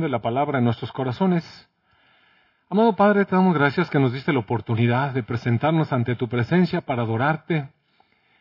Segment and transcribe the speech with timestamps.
[0.00, 1.68] de la palabra en nuestros corazones.
[2.70, 6.82] Amado Padre, te damos gracias que nos diste la oportunidad de presentarnos ante tu presencia
[6.82, 7.70] para adorarte,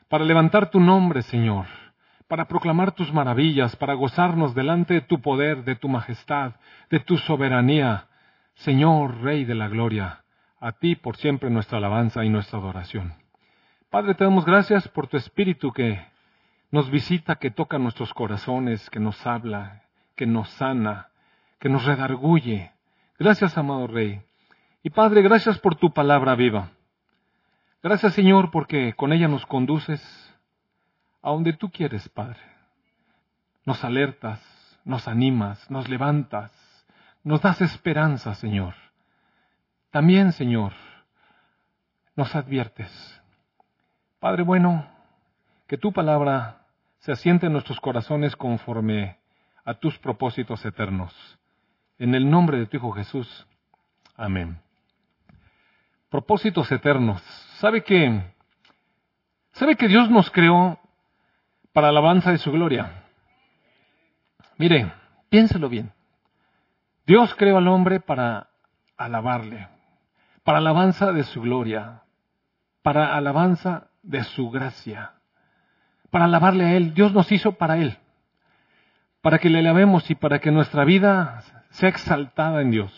[0.09, 1.65] para levantar tu nombre, Señor,
[2.27, 6.53] para proclamar tus maravillas, para gozarnos delante de tu poder, de tu majestad,
[6.89, 8.07] de tu soberanía.
[8.55, 10.23] Señor, Rey de la Gloria,
[10.59, 13.13] a ti por siempre nuestra alabanza y nuestra adoración.
[13.89, 16.05] Padre, te damos gracias por tu Espíritu que
[16.71, 19.83] nos visita, que toca nuestros corazones, que nos habla,
[20.17, 21.07] que nos sana,
[21.59, 22.71] que nos redarguye.
[23.19, 24.21] Gracias, amado Rey.
[24.83, 26.71] Y Padre, gracias por tu palabra viva.
[27.83, 30.01] Gracias, Señor, porque con ella nos conduces
[31.21, 32.39] a donde tú quieres, Padre.
[33.65, 34.41] Nos alertas,
[34.85, 36.51] nos animas, nos levantas,
[37.23, 38.75] nos das esperanza, Señor.
[39.91, 40.73] También, Señor,
[42.15, 43.21] nos adviertes.
[44.19, 44.87] Padre bueno,
[45.67, 46.65] que tu palabra
[46.99, 49.17] se asiente en nuestros corazones conforme
[49.65, 51.36] a tus propósitos eternos.
[51.99, 53.47] En el nombre de tu Hijo Jesús.
[54.15, 54.59] Amén.
[56.09, 57.21] Propósitos eternos.
[57.59, 58.21] ¿Sabe que,
[59.53, 60.79] sabe que Dios nos creó
[61.73, 63.03] para alabanza de su gloria?
[64.57, 64.91] Mire,
[65.29, 65.91] piénselo bien.
[67.05, 68.49] Dios creó al hombre para
[68.97, 69.67] alabarle,
[70.43, 72.03] para alabanza de su gloria,
[72.81, 75.13] para alabanza de su gracia,
[76.09, 76.93] para alabarle a Él.
[76.93, 77.97] Dios nos hizo para Él
[79.27, 82.91] para que le alabemos y para que nuestra vida sea exaltada en Dios.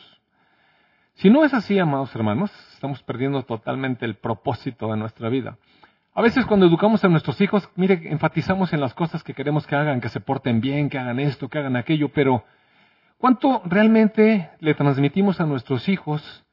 [1.15, 5.57] Si no es así, amados hermanos, estamos perdiendo totalmente el propósito de nuestra vida.
[6.13, 9.75] A veces cuando educamos a nuestros hijos, mire, enfatizamos en las cosas que queremos que
[9.75, 12.45] hagan, que se porten bien, que hagan esto, que hagan aquello, pero
[13.17, 16.45] ¿cuánto realmente le transmitimos a nuestros hijos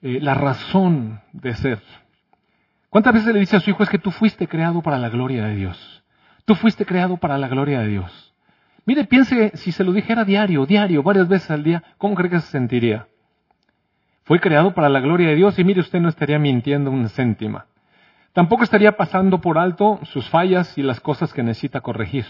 [0.00, 1.82] eh, la razón de ser?
[2.88, 5.44] ¿Cuántas veces le dice a su hijo es que tú fuiste creado para la gloria
[5.44, 6.04] de Dios?
[6.44, 8.31] Tú fuiste creado para la gloria de Dios.
[8.84, 12.40] Mire, piense, si se lo dijera diario, diario, varias veces al día, ¿cómo cree que
[12.40, 13.06] se sentiría?
[14.24, 17.66] Fue creado para la gloria de Dios y mire, usted no estaría mintiendo una céntima.
[18.32, 22.24] Tampoco estaría pasando por alto sus fallas y las cosas que necesita corregir.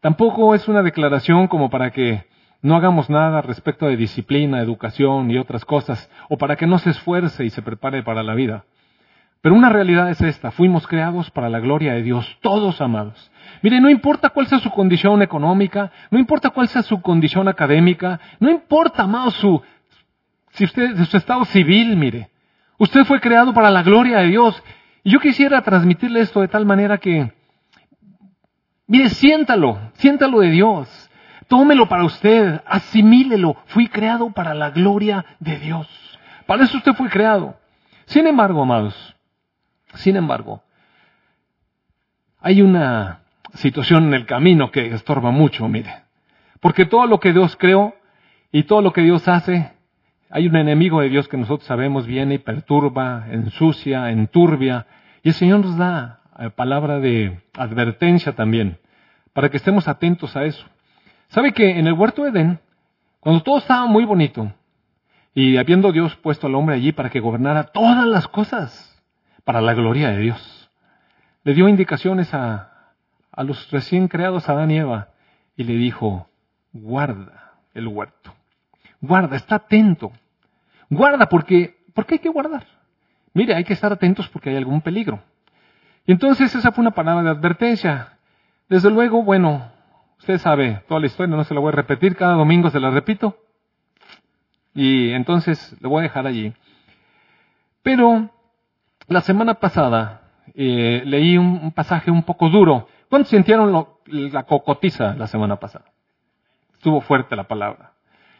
[0.00, 2.26] Tampoco es una declaración como para que
[2.62, 6.90] no hagamos nada respecto de disciplina, educación y otras cosas, o para que no se
[6.90, 8.64] esfuerce y se prepare para la vida.
[9.40, 13.30] Pero una realidad es esta, fuimos creados para la gloria de Dios, todos amados.
[13.62, 18.18] Mire, no importa cuál sea su condición económica, no importa cuál sea su condición académica,
[18.38, 19.62] no importa, amados, su,
[20.52, 22.30] si usted, su estado civil, mire.
[22.78, 24.62] Usted fue creado para la gloria de Dios.
[25.02, 27.32] Y yo quisiera transmitirle esto de tal manera que,
[28.86, 31.10] mire, siéntalo, siéntalo de Dios.
[31.48, 33.56] Tómelo para usted, asimílelo.
[33.66, 35.88] Fui creado para la gloria de Dios.
[36.46, 37.56] Para eso usted fue creado.
[38.06, 39.16] Sin embargo, amados,
[39.94, 40.62] sin embargo,
[42.40, 43.19] hay una
[43.54, 45.92] situación en el camino que estorba mucho, mire.
[46.60, 47.94] Porque todo lo que Dios creó
[48.52, 49.72] y todo lo que Dios hace,
[50.30, 54.86] hay un enemigo de Dios que nosotros sabemos viene y perturba, ensucia, enturbia.
[55.22, 58.78] Y el Señor nos da eh, palabra de advertencia también,
[59.32, 60.66] para que estemos atentos a eso.
[61.28, 62.60] ¿Sabe que en el huerto de Edén,
[63.20, 64.52] cuando todo estaba muy bonito,
[65.34, 68.90] y habiendo Dios puesto al hombre allí para que gobernara todas las cosas,
[69.44, 70.70] para la gloria de Dios.
[71.44, 72.69] Le dio indicaciones a,
[73.40, 75.08] a los recién creados Adán y Eva
[75.56, 76.28] y le dijo,
[76.74, 78.34] guarda el huerto.
[79.00, 80.12] Guarda, está atento.
[80.90, 82.66] Guarda porque, porque hay que guardar.
[83.32, 85.22] Mire, hay que estar atentos porque hay algún peligro.
[86.04, 88.18] Y entonces esa fue una palabra de advertencia.
[88.68, 89.72] Desde luego, bueno,
[90.18, 92.90] usted sabe toda la historia, no se la voy a repetir, cada domingo se la
[92.90, 93.38] repito.
[94.74, 96.52] Y entonces le voy a dejar allí.
[97.82, 98.28] Pero
[99.08, 100.20] la semana pasada
[100.54, 102.86] eh, leí un, pasaje un poco duro.
[103.10, 105.86] ¿Cuántos sintieron la cocotiza la semana pasada?
[106.74, 107.92] Estuvo fuerte la palabra.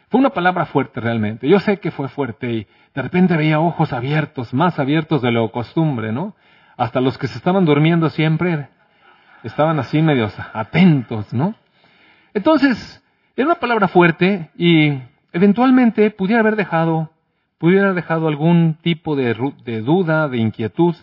[0.08, 1.48] Fue una palabra fuerte realmente.
[1.48, 5.50] Yo sé que fue fuerte y de repente veía ojos abiertos, más abiertos de lo
[5.50, 6.36] costumbre, ¿no?
[6.76, 8.68] Hasta los que se estaban durmiendo siempre
[9.42, 11.56] estaban así medios atentos, ¿no?
[12.32, 13.04] Entonces,
[13.36, 17.10] era una palabra fuerte y eventualmente pudiera haber dejado
[17.58, 20.94] pudiera haber dejado algún tipo de, de duda, de inquietud.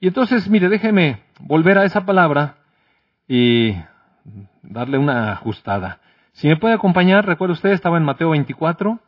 [0.00, 2.58] Y entonces, mire, déjeme volver a esa palabra
[3.28, 3.76] y
[4.62, 6.00] darle una ajustada.
[6.32, 8.98] Si me puede acompañar, recuerda usted, estaba en Mateo 24.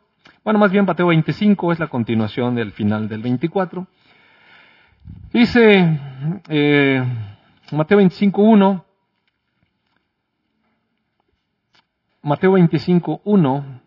[0.43, 3.87] Bueno, más bien Mateo 25 es la continuación del final del 24.
[5.31, 5.99] Dice
[6.49, 7.03] eh,
[7.71, 8.83] Mateo 25.1.
[12.21, 13.81] Mateo 25.1.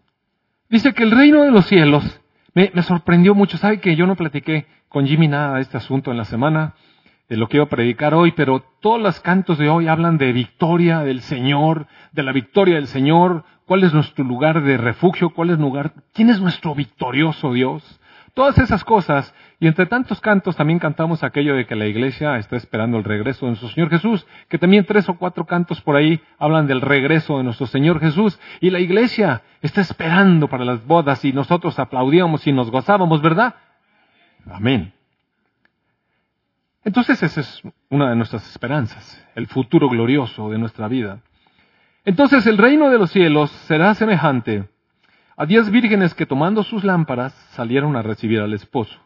[0.68, 2.20] Dice que el reino de los cielos
[2.54, 3.58] me, sorprendió mucho.
[3.58, 6.74] ¿Sabe que yo no platiqué con Jimmy nada de este asunto en la semana,
[7.32, 10.34] de lo que iba a predicar hoy, pero todos los cantos de hoy hablan de
[10.34, 15.48] victoria del Señor, de la victoria del Señor, cuál es nuestro lugar de refugio, cuál
[15.48, 18.00] es lugar, quién es nuestro victorioso Dios.
[18.34, 22.56] Todas esas cosas, y entre tantos cantos también cantamos aquello de que la iglesia está
[22.56, 26.20] esperando el regreso de nuestro Señor Jesús, que también tres o cuatro cantos por ahí
[26.38, 31.24] hablan del regreso de nuestro Señor Jesús, y la iglesia está esperando para las bodas
[31.24, 33.54] y nosotros aplaudíamos y nos gozábamos, ¿verdad?
[34.50, 34.92] Amén.
[36.84, 41.20] Entonces esa es una de nuestras esperanzas, el futuro glorioso de nuestra vida.
[42.04, 44.68] Entonces el reino de los cielos será semejante
[45.36, 48.98] a diez vírgenes que tomando sus lámparas salieron a recibir al esposo.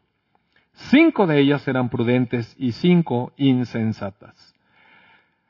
[0.73, 4.55] Cinco de ellas eran prudentes y cinco insensatas.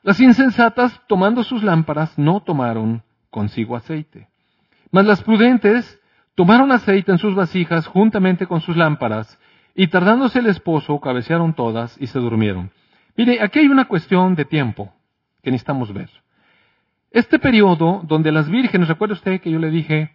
[0.03, 4.29] Las insensatas, tomando sus lámparas, no tomaron consigo aceite.
[4.93, 6.01] Mas las prudentes
[6.37, 9.41] tomaron aceite en sus vasijas juntamente con sus lámparas,
[9.77, 12.71] y tardándose el esposo, cabecearon todas y se durmieron.
[13.15, 14.93] Mire, aquí hay una cuestión de tiempo
[15.43, 16.09] que necesitamos ver.
[17.11, 20.11] Este periodo donde las vírgenes, recuerda usted que yo le dije,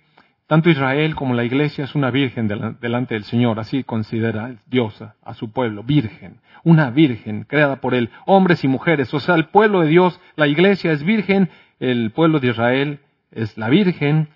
[0.47, 5.33] tanto Israel como la iglesia es una virgen delante del Señor, así considera Dios a
[5.35, 9.81] su pueblo, virgen, una virgen creada por él, hombres y mujeres, o sea, el pueblo
[9.81, 11.49] de Dios, la iglesia es virgen,
[11.79, 12.99] el pueblo de Israel
[13.31, 14.27] es la virgen.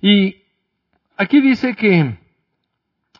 [0.00, 0.42] Y
[1.16, 2.18] aquí dice que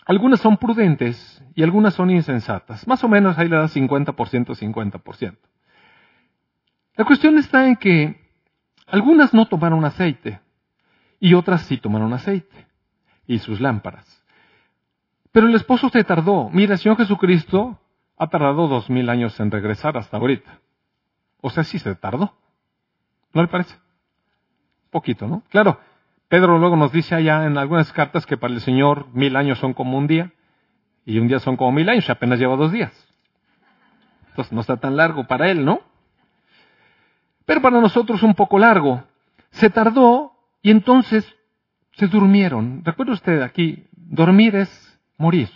[0.08, 5.36] algunas son prudentes y algunas son insensatas, más o menos ahí le da 50%, 50%.
[6.96, 8.18] La cuestión está en que
[8.86, 10.40] algunas no tomaron aceite,
[11.20, 12.66] y otras sí tomaron aceite
[13.26, 14.24] y sus lámparas.
[15.30, 16.48] Pero el esposo se tardó.
[16.50, 17.78] Mira, el Señor Jesucristo
[18.16, 20.58] ha tardado dos mil años en regresar hasta ahorita.
[21.42, 22.34] O sea, sí se tardó.
[23.34, 23.76] ¿No le parece?
[24.90, 25.42] Poquito, ¿no?
[25.50, 25.78] Claro,
[26.28, 29.72] Pedro luego nos dice allá en algunas cartas que para el Señor mil años son
[29.72, 30.32] como un día
[31.04, 32.92] y un día son como mil años y apenas lleva dos días.
[34.28, 35.80] Entonces no está tan largo para él, ¿no?
[37.46, 39.04] Pero para nosotros un poco largo.
[39.50, 41.26] Se tardó y entonces
[41.92, 42.84] se durmieron.
[42.84, 45.48] Recuerda usted aquí, dormir es morir.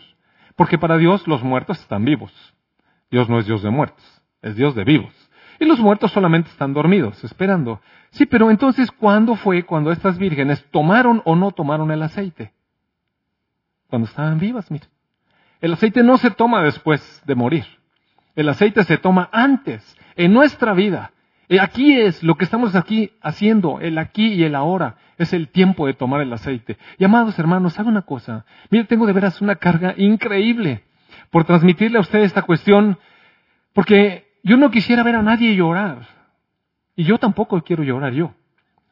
[0.57, 2.33] Porque para Dios los muertos están vivos.
[3.11, 4.05] Dios no es Dios de muertos,
[4.41, 5.13] es Dios de vivos.
[5.63, 7.81] Y los muertos solamente están dormidos, esperando.
[8.11, 12.53] Sí, pero entonces, ¿cuándo fue cuando estas vírgenes tomaron o no tomaron el aceite?
[13.87, 14.87] Cuando estaban vivas, mire.
[15.61, 17.65] El aceite no se toma después de morir.
[18.35, 21.13] El aceite se toma antes, en nuestra vida.
[21.49, 24.97] Eh, aquí es lo que estamos aquí haciendo, el aquí y el ahora.
[25.17, 26.77] Es el tiempo de tomar el aceite.
[26.99, 28.47] Y amados hermanos, ¿sabe una cosa?
[28.71, 30.83] Mire, tengo de veras una carga increíble
[31.31, 32.99] por transmitirle a usted esta cuestión,
[33.73, 36.07] porque yo no quisiera ver a nadie llorar.
[36.97, 38.35] Y yo tampoco quiero llorar yo.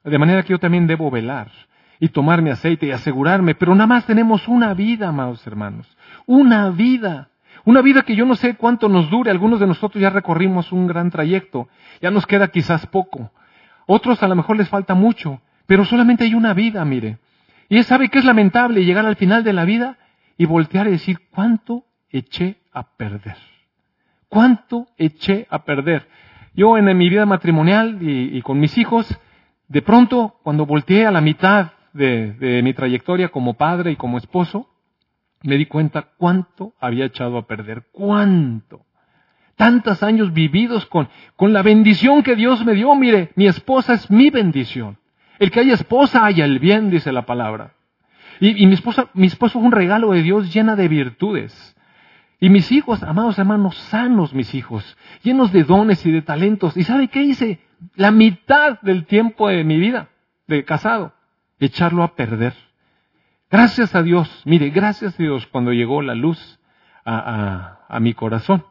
[0.05, 1.51] De manera que yo también debo velar
[1.99, 3.55] y tomar mi aceite y asegurarme.
[3.55, 5.87] Pero nada más tenemos una vida, amados hermanos.
[6.27, 7.29] Una vida.
[7.65, 9.31] Una vida que yo no sé cuánto nos dure.
[9.31, 11.69] Algunos de nosotros ya recorrimos un gran trayecto.
[12.01, 13.31] Ya nos queda quizás poco.
[13.87, 15.43] Otros a lo mejor les falta mucho.
[15.67, 17.19] Pero solamente hay una vida, mire.
[17.69, 19.99] Y sabe que es lamentable llegar al final de la vida
[20.39, 23.37] y voltear y decir, ¿cuánto eché a perder?
[24.31, 26.09] ¿Cuánto eché a perder?
[26.55, 29.07] Yo en, mi vida matrimonial y, con mis hijos,
[29.69, 34.71] de pronto, cuando volteé a la mitad de mi trayectoria como padre y como esposo,
[35.43, 38.85] me di cuenta cuánto había echado a perder, cuánto.
[39.57, 42.95] Tantos años vividos con, con la bendición que Dios me dio.
[42.95, 44.99] Mire, mi esposa es mi bendición.
[45.39, 47.75] El que haya esposa haya el bien, dice la palabra.
[48.41, 51.77] Y, y mi esposa, mi esposo fue un regalo de Dios llena de virtudes.
[52.41, 56.75] Y mis hijos, amados hermanos, sanos mis hijos, llenos de dones y de talentos.
[56.77, 57.61] ¿Y sabe qué hice?
[57.97, 60.09] La mitad del tiempo de mi vida
[60.47, 61.13] de casado,
[61.59, 62.55] echarlo a perder.
[63.51, 66.61] Gracias a Dios, mire, gracias a Dios cuando llegó la luz
[67.05, 68.65] a, a, mi corazón,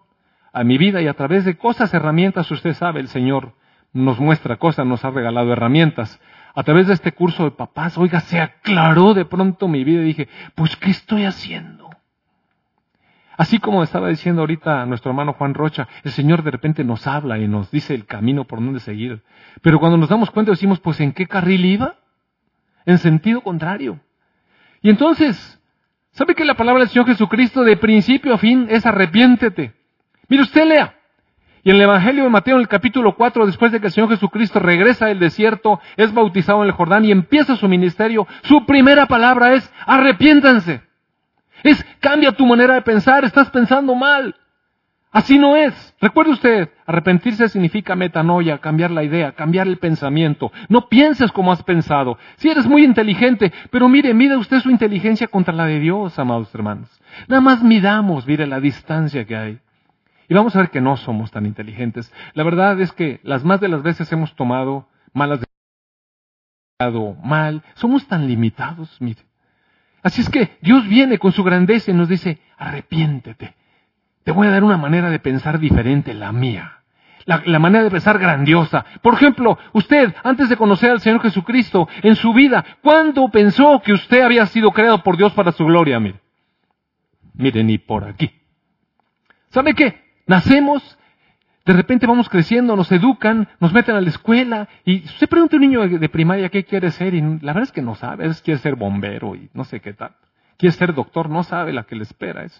[0.53, 3.53] a mi vida y a través de cosas, herramientas, usted sabe, el Señor
[3.93, 6.19] nos muestra cosas, nos ha regalado herramientas.
[6.55, 10.05] A través de este curso de papás, oiga, se aclaró de pronto mi vida y
[10.05, 11.88] dije, pues, ¿qué estoy haciendo?
[13.39, 17.37] Así como estaba diciendo ahorita nuestro hermano Juan Rocha, el Señor de repente nos habla
[17.37, 19.23] y nos dice el camino por donde seguir.
[19.61, 21.95] Pero cuando nos damos cuenta decimos, pues ¿en qué carril iba?
[22.85, 24.01] En sentido contrario.
[24.81, 25.57] Y entonces,
[26.11, 29.73] ¿sabe que la palabra del Señor Jesucristo de principio a fin es arrepiéntete?
[30.27, 30.95] Mire usted lea.
[31.63, 34.09] Y en el Evangelio de Mateo, en el capítulo 4, después de que el Señor
[34.09, 39.05] Jesucristo regresa del desierto, es bautizado en el Jordán y empieza su ministerio, su primera
[39.05, 40.88] palabra es arrepiéntanse.
[41.63, 44.35] Es cambia tu manera de pensar, estás pensando mal.
[45.11, 45.95] Así no es.
[45.99, 50.51] Recuerde usted, arrepentirse significa metanoia, cambiar la idea, cambiar el pensamiento.
[50.67, 52.19] No pienses como has pensado.
[52.37, 56.53] Si eres muy inteligente, pero mire, mide usted su inteligencia contra la de Dios, amados
[56.53, 56.89] hermanos.
[57.27, 59.59] Nada más midamos, mire la distancia que hay.
[60.27, 62.13] Y vamos a ver que no somos tan inteligentes.
[62.35, 65.39] La verdad es que las más de las veces hemos tomado malas
[66.79, 67.17] decisiones.
[67.23, 69.28] mal, somos tan limitados, mire.
[70.01, 73.55] Así es que Dios viene con su grandeza y nos dice, arrepiéntete.
[74.23, 76.77] Te voy a dar una manera de pensar diferente, la mía.
[77.25, 78.85] La, la, manera de pensar grandiosa.
[79.01, 83.93] Por ejemplo, usted, antes de conocer al Señor Jesucristo, en su vida, ¿cuándo pensó que
[83.93, 85.99] usted había sido creado por Dios para su gloria?
[85.99, 86.19] Mire,
[87.33, 88.31] mire, ni por aquí.
[89.49, 90.01] ¿Sabe qué?
[90.27, 90.98] Nacemos
[91.69, 95.57] de repente vamos creciendo, nos educan, nos meten a la escuela y usted pregunta a
[95.57, 98.41] un niño de primaria qué quiere ser y la verdad es que no sabe, es
[98.41, 100.15] quiere ser bombero y no sé qué tal.
[100.57, 102.59] Quiere ser doctor, no sabe la que le espera eso.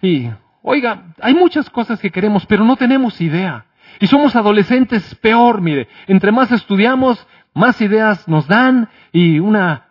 [0.00, 0.30] Y,
[0.62, 3.66] oiga, hay muchas cosas que queremos, pero no tenemos idea.
[3.98, 5.88] Y somos adolescentes peor, mire.
[6.06, 9.88] Entre más estudiamos, más ideas nos dan y una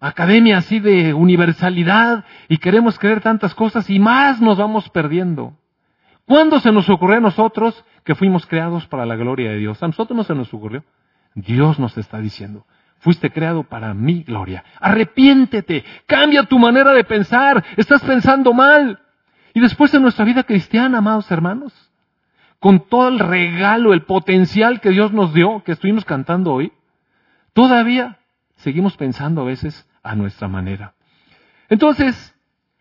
[0.00, 5.56] academia así de universalidad y queremos creer tantas cosas y más nos vamos perdiendo.
[6.26, 9.82] ¿Cuándo se nos ocurrió a nosotros que fuimos creados para la gloria de Dios?
[9.82, 10.84] A nosotros no se nos ocurrió.
[11.34, 12.66] Dios nos está diciendo,
[12.98, 14.64] fuiste creado para mi gloria.
[14.80, 19.00] Arrepiéntete, cambia tu manera de pensar, estás pensando mal.
[19.52, 21.72] Y después en nuestra vida cristiana, amados hermanos,
[22.58, 26.72] con todo el regalo, el potencial que Dios nos dio, que estuvimos cantando hoy,
[27.52, 28.18] todavía
[28.56, 30.94] seguimos pensando a veces a nuestra manera.
[31.68, 32.34] Entonces,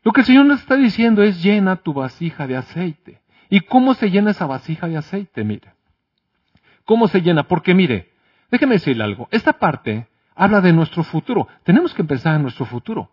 [0.04, 3.23] lo que el Señor nos está diciendo es llena tu vasija de aceite.
[3.50, 5.44] ¿Y cómo se llena esa vasija de aceite?
[5.44, 5.74] Mire.
[6.86, 7.44] ¿Cómo se llena?
[7.44, 8.12] Porque mire,
[8.52, 9.28] déjeme decirle algo.
[9.32, 11.48] Esta parte habla de nuestro futuro.
[11.64, 13.12] Tenemos que pensar en nuestro futuro.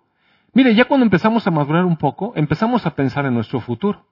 [0.53, 4.07] Mire, ya cuando empezamos a madurar un poco, empezamos a pensar en nuestro futuro.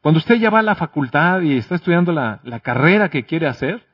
[0.00, 3.46] Cuando usted ya va a la facultad y está estudiando la, la carrera que quiere
[3.46, 3.86] hacer,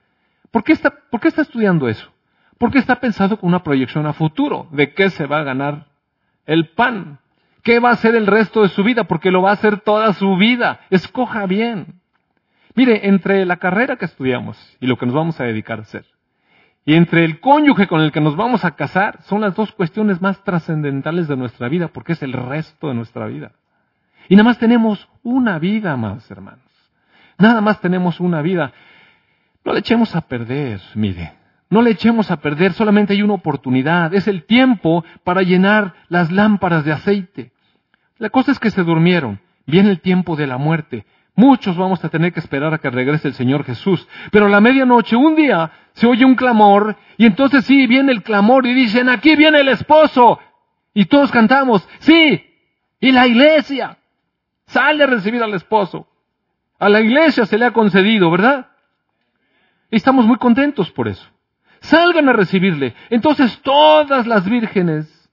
[0.50, 2.12] ¿por qué, está, ¿por qué está estudiando eso?
[2.58, 5.88] Porque está pensando con una proyección a futuro, de qué se va a ganar
[6.46, 7.18] el pan.
[7.64, 9.04] ¿Qué va a hacer el resto de su vida?
[9.04, 10.80] Porque lo va a hacer toda su vida.
[10.90, 12.00] Escoja bien.
[12.74, 16.04] Mire, entre la carrera que estudiamos y lo que nos vamos a dedicar a hacer,
[16.84, 20.20] y entre el cónyuge con el que nos vamos a casar, son las dos cuestiones
[20.20, 23.52] más trascendentales de nuestra vida, porque es el resto de nuestra vida.
[24.28, 26.60] Y nada más tenemos una vida, amados hermanos.
[27.38, 28.72] Nada más tenemos una vida.
[29.64, 31.32] No le echemos a perder, mire.
[31.70, 34.12] No le echemos a perder, solamente hay una oportunidad.
[34.12, 37.53] Es el tiempo para llenar las lámparas de aceite.
[38.18, 39.40] La cosa es que se durmieron.
[39.66, 41.06] Viene el tiempo de la muerte.
[41.36, 44.06] Muchos vamos a tener que esperar a que regrese el Señor Jesús.
[44.30, 48.22] Pero a la medianoche, un día, se oye un clamor, y entonces sí, viene el
[48.22, 50.38] clamor y dicen, aquí viene el esposo.
[50.92, 52.44] Y todos cantamos, sí,
[53.00, 53.98] y la iglesia
[54.66, 56.06] sale a recibir al esposo.
[56.78, 58.68] A la iglesia se le ha concedido, ¿verdad?
[59.90, 61.28] Y estamos muy contentos por eso.
[61.80, 62.94] Salgan a recibirle.
[63.10, 65.30] Entonces todas las vírgenes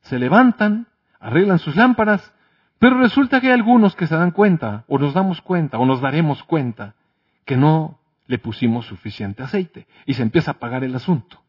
[0.00, 0.86] se levantan
[1.20, 2.32] arreglan sus lámparas,
[2.78, 6.00] pero resulta que hay algunos que se dan cuenta, o nos damos cuenta, o nos
[6.00, 6.94] daremos cuenta,
[7.44, 11.40] que no le pusimos suficiente aceite, y se empieza a apagar el asunto.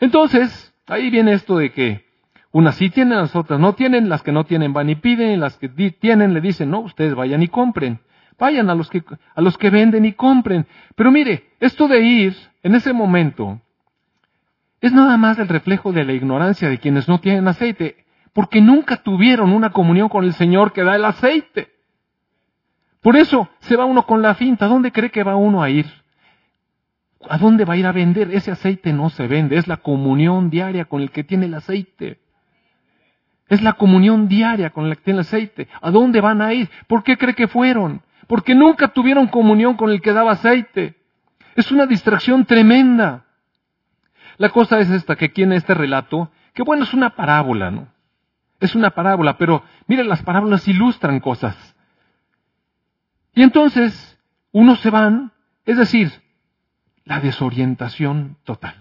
[0.00, 2.12] Entonces, ahí viene esto de que
[2.50, 5.56] unas sí tienen, las otras no tienen, las que no tienen van y piden, las
[5.56, 8.00] que tienen le dicen, no, ustedes vayan y compren.
[8.38, 9.02] Vayan a los que,
[9.34, 10.66] a los que venden y compren.
[10.96, 13.60] Pero mire, esto de ir en ese momento
[14.80, 18.01] es nada más el reflejo de la ignorancia de quienes no tienen aceite
[18.32, 21.70] porque nunca tuvieron una comunión con el Señor que da el aceite.
[23.00, 24.66] Por eso se va uno con la finta.
[24.66, 25.86] ¿A dónde cree que va uno a ir?
[27.28, 28.30] ¿A dónde va a ir a vender?
[28.32, 32.20] Ese aceite no se vende, es la comunión diaria con el que tiene el aceite.
[33.48, 35.68] Es la comunión diaria con la que tiene el aceite.
[35.80, 36.70] ¿A dónde van a ir?
[36.86, 38.02] ¿Por qué cree que fueron?
[38.26, 40.96] Porque nunca tuvieron comunión con el que daba aceite.
[41.54, 43.26] Es una distracción tremenda.
[44.38, 47.91] La cosa es esta, que aquí en este relato, que bueno, es una parábola, ¿no?
[48.62, 51.74] Es una parábola, pero miren, las parábolas ilustran cosas.
[53.34, 54.20] Y entonces,
[54.52, 55.32] unos se van,
[55.64, 56.12] es decir,
[57.04, 58.76] la desorientación total.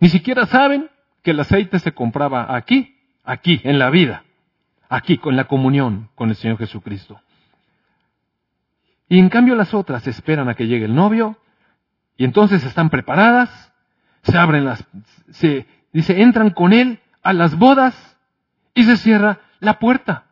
[0.00, 0.88] Ni siquiera saben
[1.22, 4.24] que el aceite se compraba aquí, aquí, en la vida,
[4.88, 7.20] aquí, con la comunión con el Señor Jesucristo.
[9.10, 11.38] Y en cambio las otras esperan a que llegue el novio,
[12.16, 13.74] y entonces están preparadas,
[14.22, 14.86] se abren las,
[15.32, 18.15] se, dice, entran con él a las bodas,
[18.76, 20.26] y se cierra la puerta.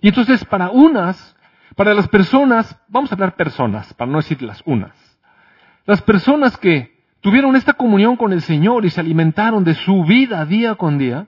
[0.00, 1.36] Y entonces para unas,
[1.76, 4.94] para las personas, vamos a hablar personas, para no decir las unas,
[5.84, 10.46] las personas que tuvieron esta comunión con el Señor y se alimentaron de su vida
[10.46, 11.26] día con día,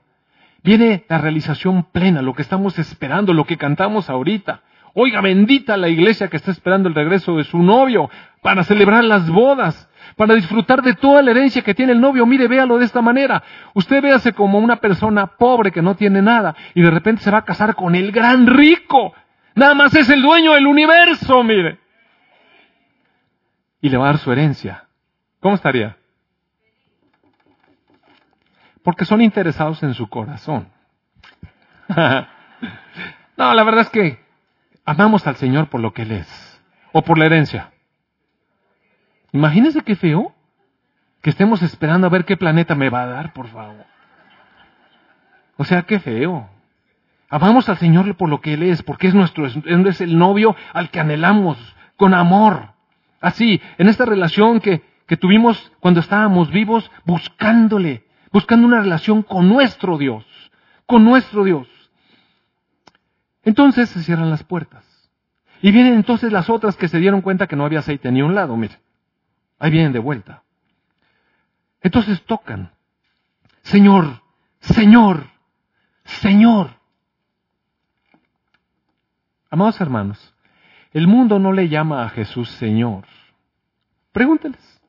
[0.63, 4.63] viene la realización plena, lo que estamos esperando, lo que cantamos ahorita.
[4.95, 8.11] Oiga, bendita la iglesia que está esperando el regreso de su novio
[8.43, 12.27] para celebrar las bodas para disfrutar de toda la herencia que tiene el novio.
[12.27, 13.43] Mire, véalo de esta manera.
[13.73, 17.39] Usted véase como una persona pobre que no tiene nada y de repente se va
[17.39, 19.15] a casar con el gran rico.
[19.55, 21.79] Nada más es el dueño del universo, mire.
[23.81, 24.85] Y le va a dar su herencia.
[25.41, 25.97] ¿Cómo estaría?
[28.83, 30.69] porque son interesados en su corazón.
[33.37, 34.21] no, la verdad es que
[34.85, 36.63] amamos al Señor por lo que Él es,
[36.93, 37.73] o por la herencia.
[39.33, 40.35] Imagínense qué feo
[41.23, 43.87] que estemos esperando a ver qué planeta me va a dar, por favor.
[45.57, 46.49] O sea, qué feo.
[47.31, 50.91] Amamos al Señor por lo que Él es, porque es nuestro, es el novio al
[50.91, 51.57] que anhelamos
[51.97, 52.73] con amor.
[53.21, 59.49] Así, en esta relación que, que tuvimos cuando estábamos vivos, buscándole, buscando una relación con
[59.49, 60.27] nuestro Dios,
[60.87, 61.69] con nuestro Dios.
[63.45, 64.85] Entonces se cierran las puertas.
[65.61, 68.35] Y vienen entonces las otras que se dieron cuenta que no había aceite ni un
[68.35, 68.79] lado, mire.
[69.59, 70.43] Ahí vienen de vuelta.
[71.81, 72.73] Entonces tocan.
[73.63, 74.23] Señor,
[74.61, 75.27] Señor,
[76.05, 76.71] Señor.
[79.51, 80.35] Amados hermanos,
[80.93, 83.05] el mundo no le llama a Jesús Señor.
[84.13, 84.81] Pregúnteles.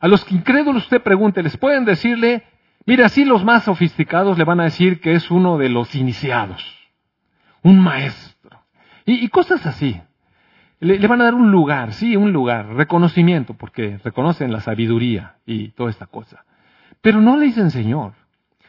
[0.00, 1.56] A los incrédulos usted pregúnteles.
[1.56, 2.44] Pueden decirle,
[2.86, 6.62] mira, así los más sofisticados le van a decir que es uno de los iniciados,
[7.62, 8.62] un maestro.
[9.04, 10.00] Y, cosas así.
[10.80, 15.68] Le, van a dar un lugar, sí, un lugar, reconocimiento, porque reconocen la sabiduría y
[15.68, 16.44] toda esta cosa.
[17.00, 18.14] Pero no le dicen Señor.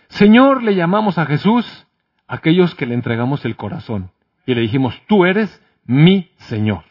[0.09, 1.87] Señor le llamamos a Jesús
[2.27, 4.11] aquellos que le entregamos el corazón
[4.45, 6.83] y le dijimos, tú eres mi Señor.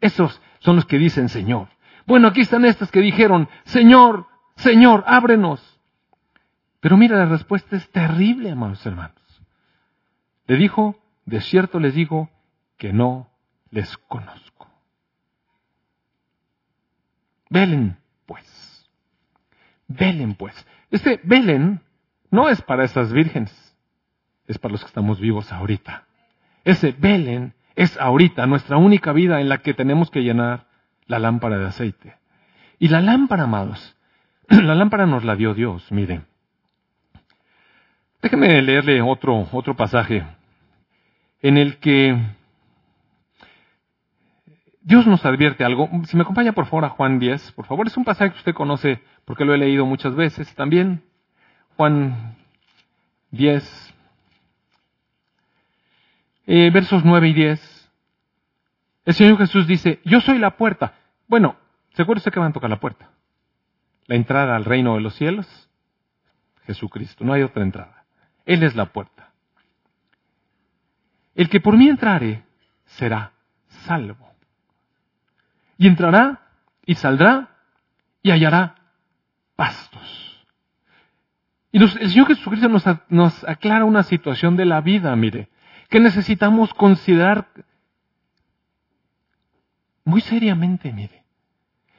[0.00, 1.68] Esos son los que dicen Señor.
[2.06, 4.26] Bueno, aquí están estas que dijeron, Señor,
[4.56, 5.80] Señor, ábrenos.
[6.80, 9.14] Pero mira, la respuesta es terrible, amados hermanos.
[10.46, 12.30] Le dijo, de cierto les digo
[12.76, 13.30] que no
[13.70, 14.68] les conozco.
[17.48, 18.90] Velen, pues.
[19.88, 20.66] Velen, pues.
[20.90, 21.80] Este velen
[22.30, 23.76] no es para esas vírgenes,
[24.46, 26.04] es para los que estamos vivos ahorita.
[26.64, 30.66] Ese velen es ahorita nuestra única vida en la que tenemos que llenar
[31.06, 32.16] la lámpara de aceite.
[32.78, 33.96] Y la lámpara, amados,
[34.48, 36.26] la lámpara nos la dio Dios, miren.
[38.22, 40.24] Déjenme leerle otro, otro pasaje
[41.44, 42.18] en el que
[44.80, 45.90] Dios nos advierte algo.
[46.06, 48.54] Si me acompaña por favor a Juan 10, por favor, es un pasaje que usted
[48.54, 51.04] conoce porque lo he leído muchas veces también.
[51.76, 52.34] Juan
[53.30, 53.94] 10,
[56.46, 57.90] eh, versos 9 y 10.
[59.04, 60.94] El Señor Jesús dice, yo soy la puerta.
[61.28, 61.56] Bueno,
[61.92, 63.10] ¿seguro usted que van a tocar la puerta?
[64.06, 65.68] La entrada al reino de los cielos,
[66.64, 68.06] Jesucristo, no hay otra entrada.
[68.46, 69.23] Él es la puerta.
[71.34, 72.44] El que por mí entrare
[72.84, 73.32] será
[73.66, 74.30] salvo.
[75.76, 76.42] Y entrará
[76.86, 77.50] y saldrá
[78.22, 78.76] y hallará
[79.56, 80.46] pastos.
[81.72, 85.48] Y el Señor Jesucristo nos, nos aclara una situación de la vida, mire,
[85.88, 87.48] que necesitamos considerar
[90.04, 91.24] muy seriamente, mire.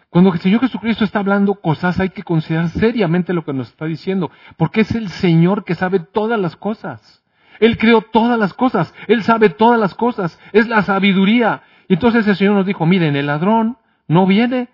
[0.10, 3.84] Cuando el Señor Jesucristo está hablando cosas, hay que considerar seriamente lo que nos está
[3.84, 7.25] diciendo, porque es el Señor que sabe todas las cosas.
[7.60, 11.64] Él creó todas las cosas, Él sabe todas las cosas, es la sabiduría.
[11.88, 14.70] Y entonces el Señor nos dijo, miren, el ladrón no viene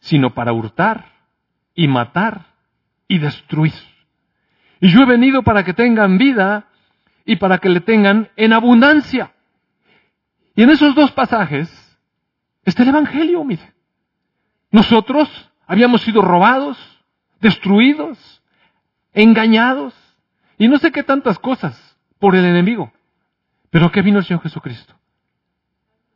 [0.00, 1.12] sino para hurtar
[1.74, 2.46] y matar
[3.06, 3.72] y destruir.
[4.80, 6.66] Y yo he venido para que tengan vida
[7.24, 9.32] y para que le tengan en abundancia.
[10.56, 11.98] Y en esos dos pasajes
[12.64, 13.72] está el Evangelio, mire.
[14.70, 15.28] Nosotros
[15.66, 16.78] habíamos sido robados,
[17.40, 18.42] destruidos,
[19.12, 19.94] engañados
[20.58, 21.91] y no sé qué tantas cosas
[22.22, 22.92] por el enemigo.
[23.70, 24.94] Pero ¿qué vino el Señor Jesucristo?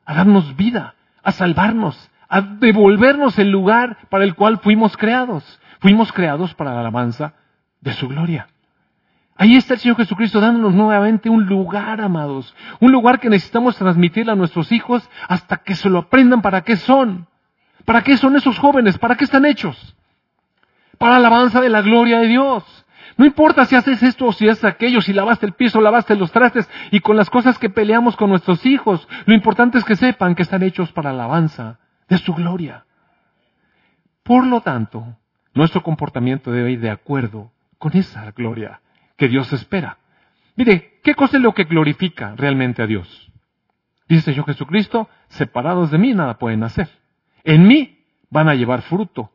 [0.05, 5.61] A darnos vida, a salvarnos, a devolvernos el lugar para el cual fuimos creados.
[5.81, 7.35] Fuimos creados para la alabanza
[7.81, 8.47] de su gloria.
[9.35, 12.55] Ahí está el Señor Jesucristo dándonos nuevamente un lugar, amados.
[12.79, 16.77] Un lugar que necesitamos transmitirle a nuestros hijos hasta que se lo aprendan para qué
[16.77, 17.27] son.
[17.85, 18.97] ¿Para qué son esos jóvenes?
[18.97, 19.97] ¿Para qué están hechos?
[20.99, 22.86] Para la alabanza de la gloria de Dios.
[23.16, 26.33] No importa si haces esto o si haces aquello, si lavaste el piso, lavaste los
[26.33, 29.09] trastes y con las cosas que peleamos con nuestros hijos.
[29.24, 32.85] Lo importante es que sepan que están hechos para la alabanza de su gloria.
[34.22, 35.16] Por lo tanto,
[35.55, 38.81] nuestro comportamiento debe ir de acuerdo con esa gloria
[39.16, 39.98] que Dios espera.
[40.57, 43.31] Mire, ¿qué cosa es lo que glorifica realmente a Dios?
[44.09, 46.88] Dice yo Jesucristo, separados de mí nada pueden hacer.
[47.44, 49.31] En mí van a llevar fruto.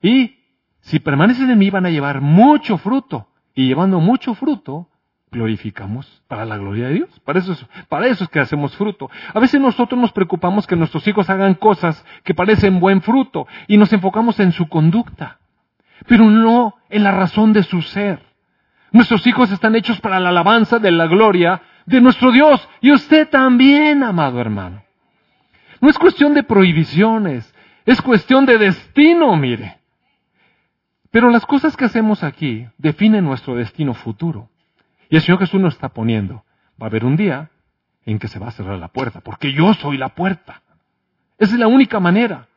[0.00, 0.41] Y
[0.82, 3.28] si permanecen en mí van a llevar mucho fruto.
[3.54, 4.88] Y llevando mucho fruto,
[5.30, 7.20] glorificamos para la gloria de Dios.
[7.24, 9.10] Para eso, es, para eso es que hacemos fruto.
[9.32, 13.76] A veces nosotros nos preocupamos que nuestros hijos hagan cosas que parecen buen fruto y
[13.76, 15.38] nos enfocamos en su conducta,
[16.06, 18.20] pero no en la razón de su ser.
[18.90, 22.68] Nuestros hijos están hechos para la alabanza de la gloria de nuestro Dios.
[22.80, 24.82] Y usted también, amado hermano.
[25.80, 27.54] No es cuestión de prohibiciones,
[27.86, 29.81] es cuestión de destino, mire.
[31.12, 34.48] Pero las cosas que hacemos aquí definen nuestro destino futuro.
[35.10, 36.42] Y el Señor Jesús nos está poniendo,
[36.80, 37.50] va a haber un día
[38.06, 40.62] en que se va a cerrar la puerta, porque yo soy la puerta.
[41.38, 42.48] Esa es la única manera.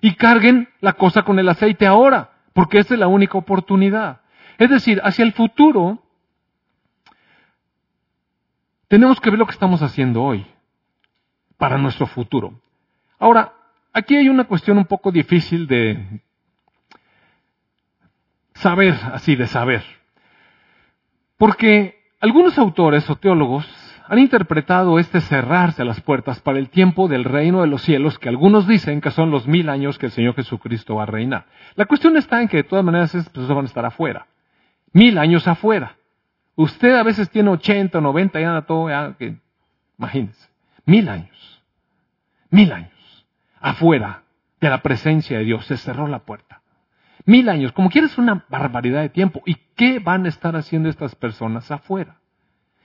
[0.00, 4.22] Y carguen la cosa con el aceite ahora, porque esa es la única oportunidad.
[4.56, 6.02] Es decir, hacia el futuro,
[8.88, 10.46] tenemos que ver lo que estamos haciendo hoy
[11.58, 12.58] para nuestro futuro.
[13.18, 13.52] Ahora,
[13.92, 16.22] aquí hay una cuestión un poco difícil de
[18.58, 19.82] saber, así de saber.
[21.36, 23.66] Porque algunos autores o teólogos
[24.08, 28.28] han interpretado este cerrarse las puertas para el tiempo del reino de los cielos, que
[28.28, 31.46] algunos dicen que son los mil años que el Señor Jesucristo va a reinar.
[31.74, 34.26] La cuestión está en que de todas maneras personas van a estar afuera.
[34.92, 35.96] Mil años afuera.
[36.56, 39.36] Usted a veces tiene 80 o 90 y anda todo, ya, que,
[39.98, 40.48] imagínense.
[40.86, 41.62] Mil años.
[42.50, 43.26] Mil años.
[43.60, 44.22] Afuera
[44.60, 45.66] de la presencia de Dios.
[45.66, 46.62] Se cerró la puerta.
[47.28, 47.72] Mil años.
[47.72, 49.42] Como quieres una barbaridad de tiempo.
[49.44, 52.16] ¿Y qué van a estar haciendo estas personas afuera?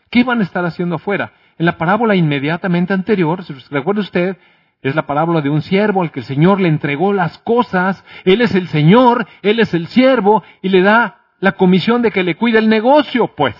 [0.09, 1.31] ¿Qué van a estar haciendo afuera?
[1.57, 4.35] En la parábola inmediatamente anterior, si recuerda usted,
[4.81, 8.03] es la parábola de un siervo al que el Señor le entregó las cosas.
[8.25, 12.23] Él es el Señor, Él es el siervo y le da la comisión de que
[12.23, 13.55] le cuide el negocio, pues.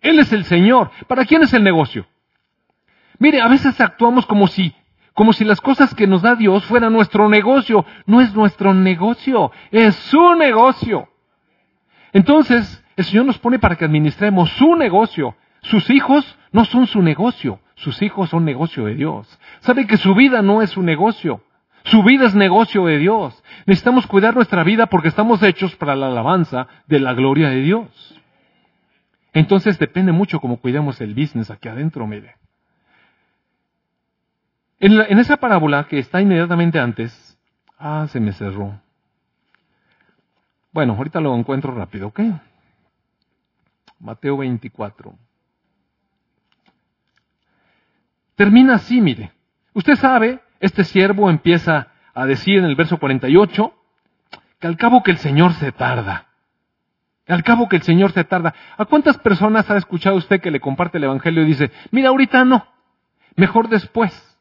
[0.00, 0.90] Él es el Señor.
[1.06, 2.08] ¿Para quién es el negocio?
[3.20, 4.74] Mire, a veces actuamos como si,
[5.14, 7.84] como si las cosas que nos da Dios fueran nuestro negocio.
[8.06, 11.08] No es nuestro negocio, es su negocio.
[12.12, 15.36] Entonces, el Señor nos pone para que administremos su negocio.
[15.62, 19.38] Sus hijos no son su negocio, sus hijos son negocio de Dios.
[19.60, 21.42] Sabe que su vida no es su negocio,
[21.84, 23.42] su vida es negocio de Dios.
[23.66, 28.22] Necesitamos cuidar nuestra vida porque estamos hechos para la alabanza de la gloria de Dios.
[29.32, 32.41] Entonces depende mucho cómo cuidemos el business aquí adentro, mire.
[34.82, 37.38] En, esa parábola que está inmediatamente antes,
[37.78, 38.80] ah, se me cerró.
[40.72, 42.20] Bueno, ahorita lo encuentro rápido, ¿ok?
[44.00, 45.14] Mateo 24.
[48.34, 49.30] Termina así, mire.
[49.72, 53.72] Usted sabe, este siervo empieza a decir en el verso 48
[54.58, 56.26] que al cabo que el Señor se tarda.
[57.28, 58.52] Al cabo que el Señor se tarda.
[58.76, 62.44] ¿A cuántas personas ha escuchado usted que le comparte el Evangelio y dice, mira, ahorita
[62.44, 62.66] no,
[63.36, 64.31] mejor después?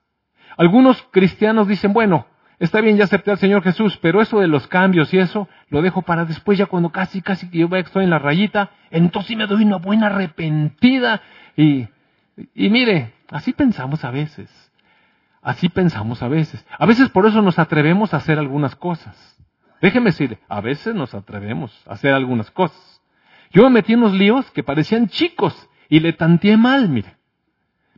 [0.57, 2.27] Algunos cristianos dicen, bueno,
[2.59, 5.81] está bien, ya acepté al Señor Jesús, pero eso de los cambios y eso, lo
[5.81, 9.47] dejo para después, ya cuando casi, casi que yo estoy en la rayita, entonces me
[9.47, 11.21] doy una buena arrepentida
[11.55, 11.87] y,
[12.53, 14.49] y mire, Así pensamos a veces.
[15.41, 16.63] Así pensamos a veces.
[16.77, 19.17] A veces por eso nos atrevemos a hacer algunas cosas.
[19.81, 23.01] Déjeme decir, a veces nos atrevemos a hacer algunas cosas.
[23.51, 27.15] Yo me metí en unos líos que parecían chicos y le tanteé mal, mire.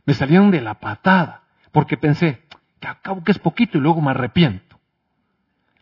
[0.06, 2.43] Me salieron de la patada porque pensé,
[2.86, 4.78] acabo que es poquito y luego me arrepiento.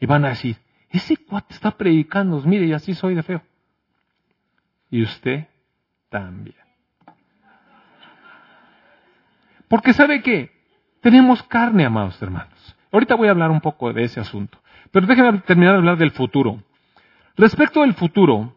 [0.00, 0.56] Y van a decir,
[0.90, 3.42] ese cuate está predicando, mire, y así soy de feo.
[4.90, 5.46] Y usted
[6.10, 6.56] también.
[9.68, 10.52] Porque sabe que
[11.00, 12.76] tenemos carne, amados hermanos.
[12.92, 14.58] Ahorita voy a hablar un poco de ese asunto.
[14.90, 16.62] Pero déjenme terminar de hablar del futuro.
[17.36, 18.54] Respecto del futuro,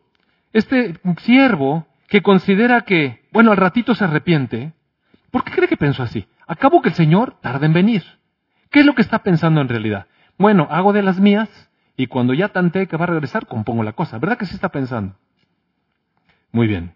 [0.52, 4.74] este siervo que considera que, bueno, al ratito se arrepiente,
[5.32, 6.28] ¿por qué cree que pensó así?
[6.48, 8.04] Acabo que el Señor tarda en venir.
[8.76, 10.08] ¿Qué es lo que está pensando en realidad?
[10.38, 11.50] Bueno, hago de las mías
[11.96, 14.20] y cuando ya tanteé que va a regresar, compongo la cosa.
[14.20, 15.16] ¿Verdad que sí está pensando?
[16.52, 16.94] Muy bien.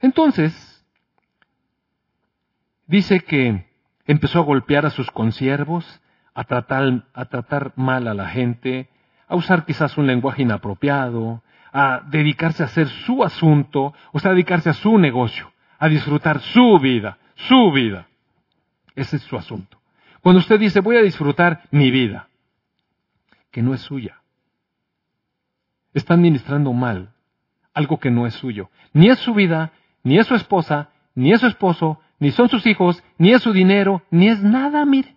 [0.00, 0.72] Entonces,
[2.86, 3.64] Dice que
[4.06, 6.02] empezó a golpear a sus consiervos,
[6.34, 8.90] a tratar, a tratar mal a la gente,
[9.28, 11.42] a usar quizás un lenguaje inapropiado,
[11.72, 16.40] a dedicarse a hacer su asunto, o sea, a dedicarse a su negocio, a disfrutar
[16.40, 18.08] su vida, su vida.
[18.94, 19.78] Ese es su asunto.
[20.20, 22.28] Cuando usted dice, voy a disfrutar mi vida,
[23.50, 24.22] que no es suya,
[25.92, 27.12] está administrando mal
[27.74, 28.70] algo que no es suyo.
[28.92, 32.66] Ni es su vida, ni es su esposa, ni es su esposo, ni son sus
[32.66, 35.16] hijos, ni es su dinero, ni es nada, mire.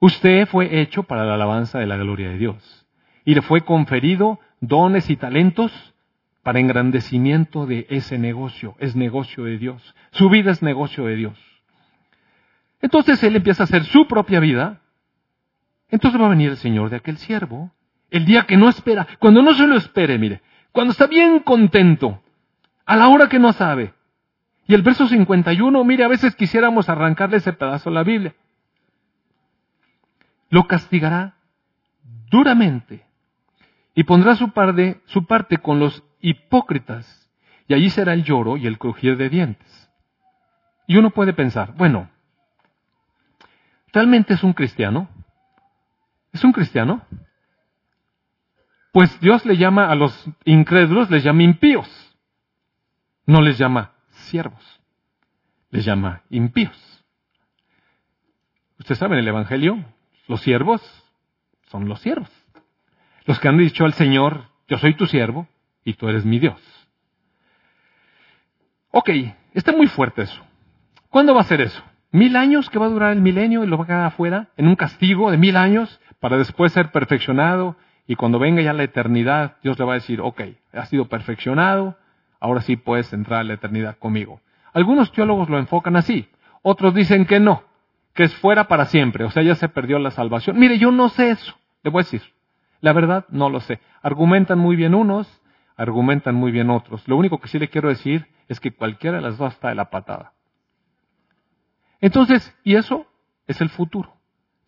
[0.00, 2.86] Usted fue hecho para la alabanza de la gloria de Dios.
[3.24, 5.94] Y le fue conferido dones y talentos
[6.42, 8.74] para engrandecimiento de ese negocio.
[8.78, 9.94] Es negocio de Dios.
[10.12, 11.49] Su vida es negocio de Dios.
[12.80, 14.80] Entonces él empieza a hacer su propia vida.
[15.88, 17.72] Entonces va a venir el Señor de aquel siervo.
[18.10, 22.22] El día que no espera, cuando no se lo espere, mire, cuando está bien contento,
[22.84, 23.94] a la hora que no sabe,
[24.66, 28.34] y el verso 51, mire, a veces quisiéramos arrancarle ese pedazo a la Biblia.
[30.48, 31.34] Lo castigará
[32.30, 33.04] duramente
[33.94, 37.20] y pondrá su parte, su parte con los hipócritas
[37.66, 39.90] y allí será el lloro y el crujir de dientes.
[40.86, 42.10] Y uno puede pensar, bueno,
[43.92, 45.08] ¿realmente es un cristiano?
[46.32, 47.02] ¿Es un cristiano?
[48.92, 50.12] Pues Dios le llama a los
[50.44, 51.88] incrédulos, les llama impíos.
[53.26, 54.80] No les llama siervos,
[55.70, 57.04] les llama impíos.
[58.78, 59.84] Ustedes saben, el Evangelio,
[60.26, 60.82] los siervos
[61.68, 62.30] son los siervos.
[63.26, 65.46] Los que han dicho al Señor, yo soy tu siervo
[65.84, 66.60] y tú eres mi Dios.
[68.90, 69.10] Ok,
[69.54, 70.44] está muy fuerte eso.
[71.08, 71.82] ¿Cuándo va a ser eso?
[72.12, 74.48] ¿Mil años que va a durar el milenio y lo va a quedar afuera?
[74.56, 77.76] ¿En un castigo de mil años para después ser perfeccionado?
[78.06, 80.40] Y cuando venga ya la eternidad, Dios le va a decir, ok,
[80.72, 81.96] has sido perfeccionado,
[82.40, 84.40] ahora sí puedes entrar a la eternidad conmigo.
[84.72, 86.28] Algunos teólogos lo enfocan así,
[86.62, 87.62] otros dicen que no,
[88.14, 90.58] que es fuera para siempre, o sea, ya se perdió la salvación.
[90.58, 92.22] Mire, yo no sé eso, le voy a decir.
[92.80, 93.78] La verdad, no lo sé.
[94.02, 95.40] Argumentan muy bien unos,
[95.76, 97.06] argumentan muy bien otros.
[97.06, 99.74] Lo único que sí le quiero decir es que cualquiera de las dos está de
[99.74, 100.32] la patada.
[102.00, 103.06] Entonces, y eso
[103.46, 104.16] es el futuro.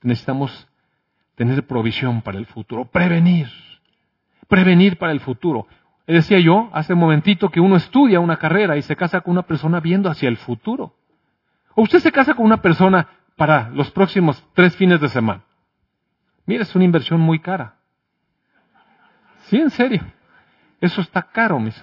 [0.03, 0.68] Necesitamos
[1.35, 3.49] tener provisión para el futuro, prevenir,
[4.49, 5.66] prevenir para el futuro.
[6.07, 9.42] Decía yo hace un momentito que uno estudia una carrera y se casa con una
[9.42, 10.95] persona viendo hacia el futuro.
[11.75, 15.42] O usted se casa con una persona para los próximos tres fines de semana.
[16.45, 17.77] Mira, es una inversión muy cara.
[19.45, 20.03] Sí, en serio.
[20.81, 21.83] Eso está caro, mis.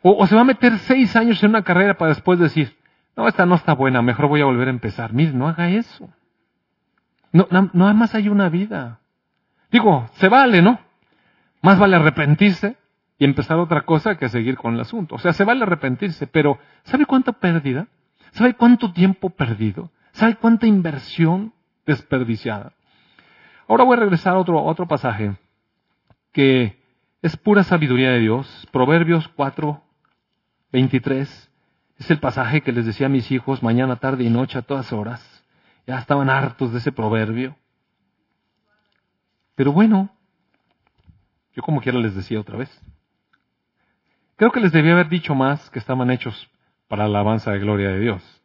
[0.00, 2.77] O, o, se va a meter seis años en una carrera para después decir,
[3.18, 5.12] no, esta no está buena, mejor voy a volver a empezar.
[5.12, 6.08] Mire, no haga eso.
[7.32, 9.00] No, nada más hay una vida.
[9.72, 10.78] Digo, se vale, ¿no?
[11.60, 12.76] Más vale arrepentirse
[13.18, 15.16] y empezar otra cosa que seguir con el asunto.
[15.16, 17.88] O sea, se vale arrepentirse, pero ¿sabe cuánta pérdida?
[18.30, 19.90] ¿Sabe cuánto tiempo perdido?
[20.12, 21.52] ¿Sabe cuánta inversión
[21.86, 22.72] desperdiciada?
[23.66, 25.36] Ahora voy a regresar a otro, otro pasaje
[26.30, 26.80] que
[27.20, 28.68] es pura sabiduría de Dios.
[28.70, 29.82] Proverbios 4,
[30.70, 31.48] 23.
[31.98, 34.92] Es el pasaje que les decía a mis hijos mañana, tarde y noche a todas
[34.92, 35.20] horas.
[35.86, 37.56] Ya estaban hartos de ese proverbio.
[39.56, 40.10] Pero bueno,
[41.54, 42.82] yo como quiera les decía otra vez.
[44.36, 46.48] Creo que les debía haber dicho más que estaban hechos
[46.86, 48.42] para la alabanza de gloria de Dios.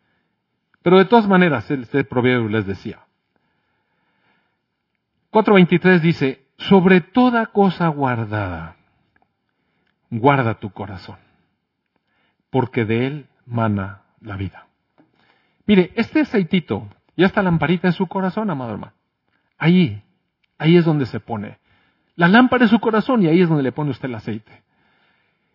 [0.81, 3.05] Pero de todas maneras, este proverbio les decía.
[5.31, 8.75] 4.23 dice, sobre toda cosa guardada,
[10.09, 11.17] guarda tu corazón,
[12.49, 14.67] porque de él mana la vida.
[15.65, 18.93] Mire, este aceitito y esta lamparita en su corazón, amado hermano.
[19.57, 20.03] Ahí,
[20.57, 21.59] ahí es donde se pone.
[22.15, 24.63] La lámpara es su corazón y ahí es donde le pone usted el aceite.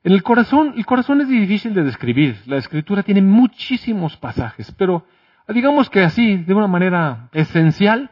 [0.04, 2.40] En el corazón, el corazón es difícil de describir.
[2.46, 5.04] La escritura tiene muchísimos pasajes, pero
[5.48, 8.10] digamos que así, de una manera esencial,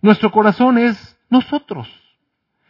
[0.00, 1.88] nuestro corazón es nosotros.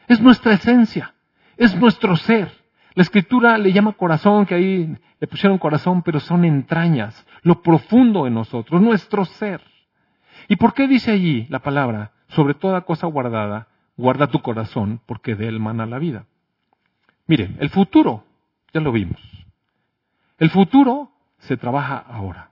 [0.09, 1.14] Es nuestra esencia.
[1.57, 2.51] Es nuestro ser.
[2.95, 8.27] La escritura le llama corazón, que ahí le pusieron corazón, pero son entrañas, lo profundo
[8.27, 9.61] en nosotros, nuestro ser.
[10.49, 15.35] ¿Y por qué dice allí la palabra, sobre toda cosa guardada, guarda tu corazón, porque
[15.35, 16.27] de él mana la vida?
[17.27, 18.25] Miren, el futuro,
[18.73, 19.21] ya lo vimos.
[20.39, 22.51] El futuro se trabaja ahora.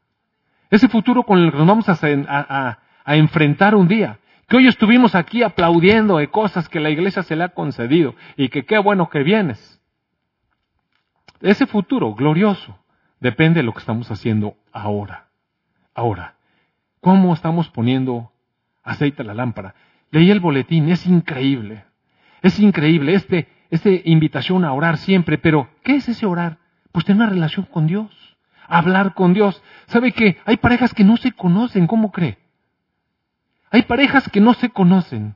[0.70, 4.18] Ese futuro con el que nos vamos a, a enfrentar un día.
[4.48, 8.48] Que hoy estuvimos aquí aplaudiendo de cosas que la iglesia se le ha concedido y
[8.48, 9.81] que qué bueno que vienes.
[11.42, 12.78] Ese futuro glorioso
[13.20, 15.28] depende de lo que estamos haciendo ahora.
[15.94, 16.36] Ahora,
[17.02, 18.30] ¿Cómo estamos poniendo
[18.84, 19.74] aceite a la lámpara?
[20.12, 21.84] Leí el boletín, es increíble.
[22.42, 26.58] Es increíble, este, esta invitación a orar siempre, pero ¿qué es ese orar?
[26.92, 28.08] Pues tener una relación con Dios,
[28.68, 29.60] hablar con Dios.
[29.86, 31.88] ¿Sabe que hay parejas que no se conocen?
[31.88, 32.38] ¿Cómo cree?
[33.72, 35.34] Hay parejas que no se conocen.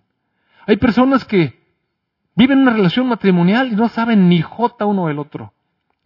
[0.69, 1.59] Hay personas que
[2.37, 5.53] viven una relación matrimonial y no saben ni jota uno del otro.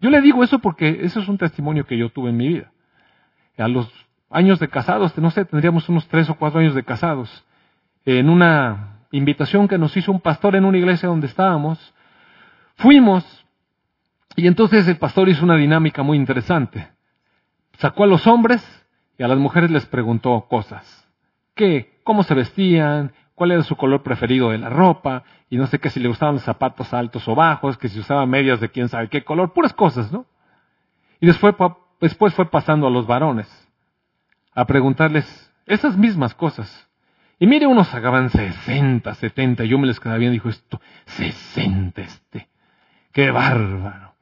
[0.00, 2.72] Yo le digo eso porque eso es un testimonio que yo tuve en mi vida.
[3.58, 3.90] A los
[4.30, 7.44] años de casados, no sé, tendríamos unos tres o cuatro años de casados,
[8.04, 11.94] en una invitación que nos hizo un pastor en una iglesia donde estábamos,
[12.76, 13.44] fuimos
[14.36, 16.88] y entonces el pastor hizo una dinámica muy interesante.
[17.78, 18.62] Sacó a los hombres
[19.18, 21.08] y a las mujeres les preguntó cosas.
[21.54, 22.00] ¿Qué?
[22.04, 23.12] ¿Cómo se vestían?
[23.40, 25.22] ¿Cuál era su color preferido de la ropa?
[25.48, 28.26] Y no sé qué si le gustaban los zapatos altos o bajos, que si usaba
[28.26, 30.26] medias de quién sabe qué color, puras cosas, ¿no?
[31.22, 31.54] Y después,
[32.02, 33.48] después fue pasando a los varones
[34.54, 36.86] a preguntarles esas mismas cosas.
[37.38, 42.46] Y mire, unos sacaban 60, 70, yo me les quedaba bien, dijo esto, 60 este,
[43.10, 44.12] qué bárbaro.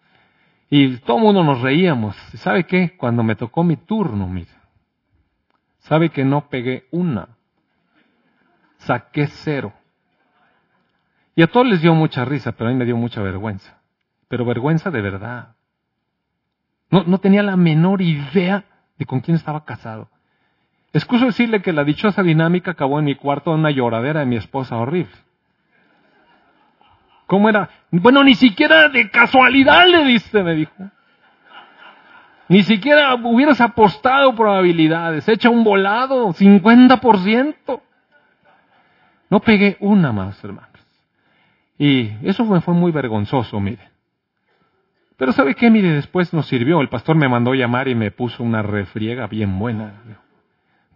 [0.71, 2.15] Y todo el mundo nos reíamos.
[2.35, 2.97] ¿Sabe qué?
[2.97, 4.53] Cuando me tocó mi turno, mire,
[5.81, 7.31] sabe que no pegué una,
[8.79, 9.73] saqué cero.
[11.35, 13.79] Y a todos les dio mucha risa, pero a mí me dio mucha vergüenza.
[14.29, 15.55] Pero vergüenza de verdad.
[16.91, 18.65] No, tenía la menor idea
[18.97, 20.09] de con quién estaba casado.
[20.93, 24.37] Excuso decirle que la dichosa dinámica acabó en mi cuarto en una lloradera de mi
[24.37, 25.15] esposa horrible.
[27.27, 27.69] ¿Cómo era?
[27.91, 30.91] Bueno, ni siquiera de casualidad le diste, me dijo.
[32.49, 35.29] Ni siquiera hubieras apostado probabilidades.
[35.29, 37.83] Echa un volado, 50%.
[39.31, 40.69] No pegué una más, hermanos.
[41.79, 43.89] Y eso fue, fue muy vergonzoso, mire.
[45.17, 45.71] Pero ¿sabe qué?
[45.71, 46.81] Mire, después nos sirvió.
[46.81, 50.03] El pastor me mandó llamar y me puso una refriega bien buena.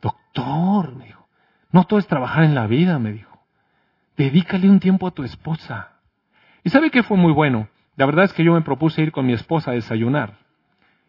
[0.00, 1.26] Doctor, me dijo,
[1.72, 3.40] no todo es trabajar en la vida, me dijo.
[4.16, 5.92] Dedícale un tiempo a tu esposa.
[6.62, 7.68] ¿Y sabe qué fue muy bueno?
[7.96, 10.38] La verdad es que yo me propuse ir con mi esposa a desayunar.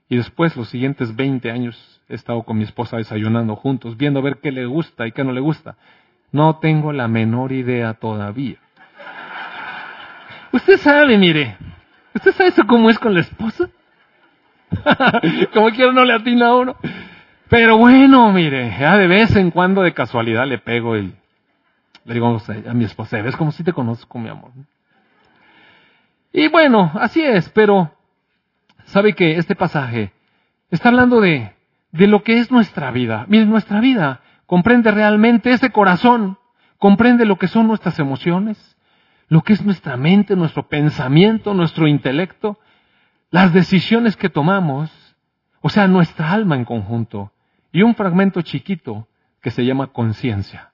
[0.10, 4.24] Y después, los siguientes 20 años, he estado con mi esposa desayunando juntos, viendo a
[4.24, 5.76] ver qué le gusta y qué no le gusta.
[6.34, 8.58] No tengo la menor idea todavía.
[10.52, 11.58] Usted sabe, mire.
[12.16, 13.70] ¿Usted sabe eso cómo es con la esposa?
[15.54, 16.76] Como quiera no le atina a uno.
[17.50, 21.14] Pero bueno, mire, ya de vez en cuando de casualidad le pego y
[22.06, 24.52] le digo a mi esposa, ¿ves como si te conozco, mi amor?
[26.32, 27.92] Y bueno, así es, pero
[28.86, 30.12] sabe que este pasaje
[30.72, 31.54] está hablando de,
[31.92, 33.26] de lo que es nuestra vida.
[33.28, 34.23] Mire, nuestra vida
[34.54, 36.38] comprende realmente ese corazón,
[36.78, 38.78] comprende lo que son nuestras emociones,
[39.28, 42.60] lo que es nuestra mente, nuestro pensamiento, nuestro intelecto,
[43.32, 44.92] las decisiones que tomamos,
[45.62, 47.32] o sea, nuestra alma en conjunto,
[47.72, 49.08] y un fragmento chiquito
[49.42, 50.72] que se llama conciencia.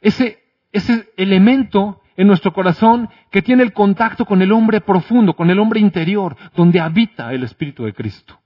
[0.00, 5.48] Ese, ese elemento en nuestro corazón que tiene el contacto con el hombre profundo, con
[5.48, 8.40] el hombre interior, donde habita el Espíritu de Cristo.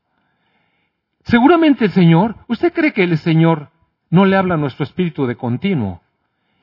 [1.25, 3.71] Seguramente el Señor, ¿usted cree que el Señor
[4.11, 6.01] no le habla nuestro espíritu de continuo?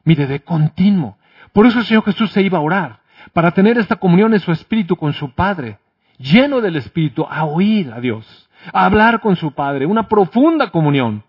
[0.03, 1.17] Mire, de continuo.
[1.51, 2.99] Por eso el Señor Jesús se iba a orar,
[3.33, 5.79] para tener esta comunión en su espíritu con su Padre,
[6.17, 11.23] lleno del Espíritu, a oír a Dios, a hablar con su Padre, una profunda comunión.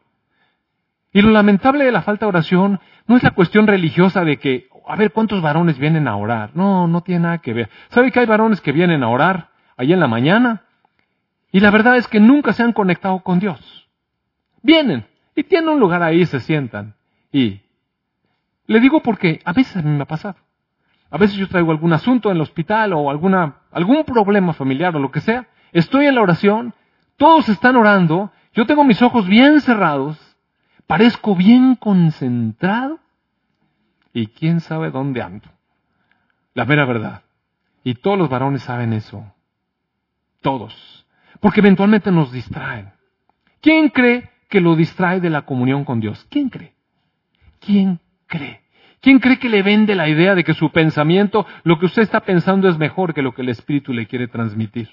[1.13, 4.69] Y lo lamentable de la falta de oración no es la cuestión religiosa de que,
[4.87, 6.51] a ver, ¿cuántos varones vienen a orar?
[6.55, 7.71] No, no tiene nada que ver.
[7.91, 10.63] ¿Sabe que hay varones que vienen a orar ahí en la mañana?
[11.53, 13.89] Y la verdad es que nunca se han conectado con Dios.
[14.63, 16.95] Vienen y tienen un lugar ahí, se sientan.
[17.33, 17.61] Y
[18.67, 20.37] le digo porque a veces a mí me ha pasado.
[21.11, 24.99] A veces yo traigo algún asunto en el hospital o alguna, algún problema familiar o
[24.99, 25.47] lo que sea.
[25.73, 26.75] Estoy en la oración,
[27.17, 30.19] todos están orando, yo tengo mis ojos bien cerrados,
[30.87, 32.99] parezco bien concentrado
[34.13, 35.49] y quién sabe dónde ando.
[36.55, 37.23] La mera verdad.
[37.83, 39.25] Y todos los varones saben eso.
[40.41, 41.07] Todos.
[41.41, 42.93] Porque eventualmente nos distraen.
[43.61, 46.29] ¿Quién cree que lo distrae de la comunión con Dios?
[46.31, 46.75] ¿Quién cree?
[47.59, 48.61] ¿Quién cree?
[49.01, 52.21] ¿Quién cree que le vende la idea de que su pensamiento, lo que usted está
[52.21, 54.91] pensando es mejor que lo que el Espíritu le quiere transmitir?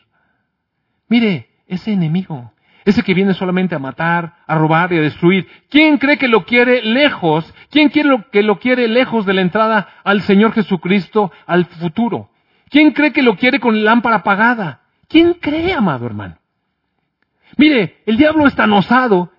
[1.09, 2.51] Mire, ese enemigo,
[2.85, 5.47] ese que viene solamente a matar, a robar y a destruir.
[5.69, 7.53] ¿Quién cree que lo quiere lejos?
[7.69, 12.31] ¿Quién quiere que lo quiere lejos de la entrada al Señor Jesucristo, al futuro?
[12.71, 14.81] ¿Quién cree que lo quiere con lámpara apagada?
[15.07, 16.37] ¿Quién cree, amado hermano?
[17.57, 19.31] Mire, el diablo es tan osado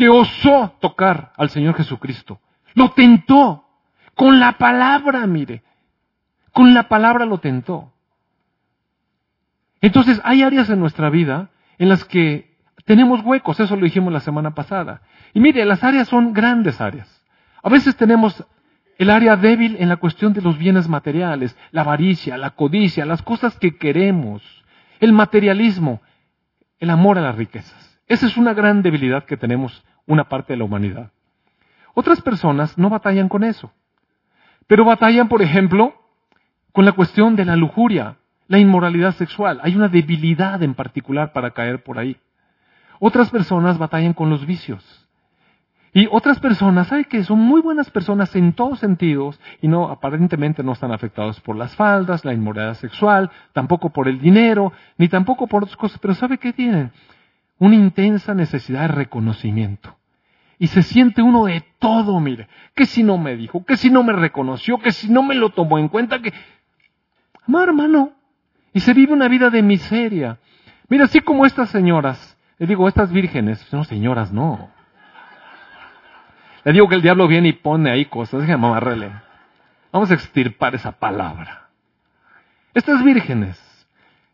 [0.00, 2.40] que osó tocar al Señor Jesucristo.
[2.72, 3.66] Lo tentó.
[4.14, 5.62] Con la palabra, mire.
[6.54, 7.92] Con la palabra lo tentó.
[9.82, 14.20] Entonces, hay áreas en nuestra vida en las que tenemos huecos, eso lo dijimos la
[14.20, 15.02] semana pasada.
[15.34, 17.22] Y mire, las áreas son grandes áreas.
[17.62, 18.42] A veces tenemos
[18.96, 23.20] el área débil en la cuestión de los bienes materiales, la avaricia, la codicia, las
[23.20, 24.42] cosas que queremos,
[24.98, 26.00] el materialismo,
[26.78, 28.00] el amor a las riquezas.
[28.10, 31.10] Esa es una gran debilidad que tenemos una parte de la humanidad.
[31.94, 33.72] Otras personas no batallan con eso,
[34.66, 35.94] pero batallan, por ejemplo,
[36.72, 38.16] con la cuestión de la lujuria,
[38.48, 39.60] la inmoralidad sexual.
[39.62, 42.16] Hay una debilidad en particular para caer por ahí.
[42.98, 45.08] Otras personas batallan con los vicios.
[45.92, 50.62] Y otras personas, ¿sabe que son muy buenas personas en todos sentidos y no, aparentemente
[50.62, 55.48] no están afectados por las faldas, la inmoralidad sexual, tampoco por el dinero, ni tampoco
[55.48, 56.92] por otras cosas, pero ¿sabe qué tienen?
[57.60, 59.96] Una intensa necesidad de reconocimiento.
[60.58, 64.02] Y se siente uno de todo, mire, que si no me dijo, que si no
[64.02, 66.34] me reconoció, que si no me lo tomó en cuenta, que...
[67.46, 68.12] Amado hermano,
[68.74, 70.38] y se vive una vida de miseria.
[70.88, 74.70] Mira, así como estas señoras le digo, estas vírgenes, no señoras, no.
[76.62, 79.10] Le digo que el diablo viene y pone ahí cosas, déjame amarrele.
[79.90, 81.70] Vamos a extirpar esa palabra.
[82.74, 83.58] Estas vírgenes,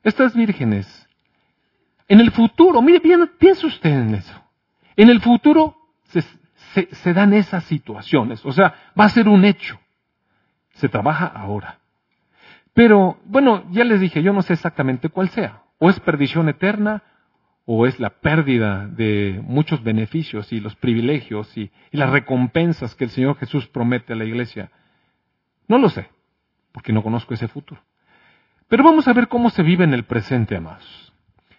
[0.02, 1.05] estas vírgenes,
[2.08, 4.42] en el futuro, mire, bien, piense usted en eso.
[4.96, 6.22] En el futuro se,
[6.90, 9.78] se dan esas situaciones, o sea, va a ser un hecho.
[10.74, 11.78] Se trabaja ahora.
[12.74, 15.62] Pero, bueno, ya les dije, yo no sé exactamente cuál sea.
[15.78, 17.02] O es perdición eterna,
[17.66, 23.10] o es la pérdida de muchos beneficios y los privilegios y, las recompensas que el
[23.10, 24.70] Señor Jesús promete a la iglesia?
[25.66, 26.08] No lo sé,
[26.72, 27.82] porque no conozco ese futuro.
[28.68, 31.12] Pero vamos a ver cómo se vive en el presente, amados.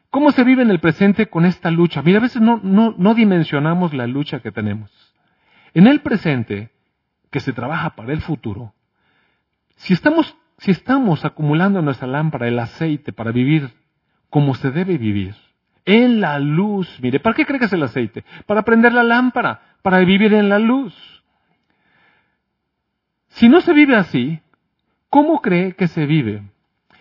[0.09, 2.01] ¿Cómo se vive en el presente con esta lucha?
[2.01, 4.91] Mira, a veces no, no, no dimensionamos la lucha que tenemos.
[5.73, 6.71] En el presente,
[7.29, 8.73] que se trabaja para el futuro,
[9.75, 13.71] si estamos, si estamos acumulando en nuestra lámpara el aceite para vivir
[14.29, 15.35] como se debe vivir,
[15.85, 18.25] en la luz, mire, ¿para qué cree que es el aceite?
[18.45, 20.93] Para prender la lámpara, para vivir en la luz.
[23.29, 24.41] Si no se vive así,
[25.09, 26.43] ¿cómo cree que se vive?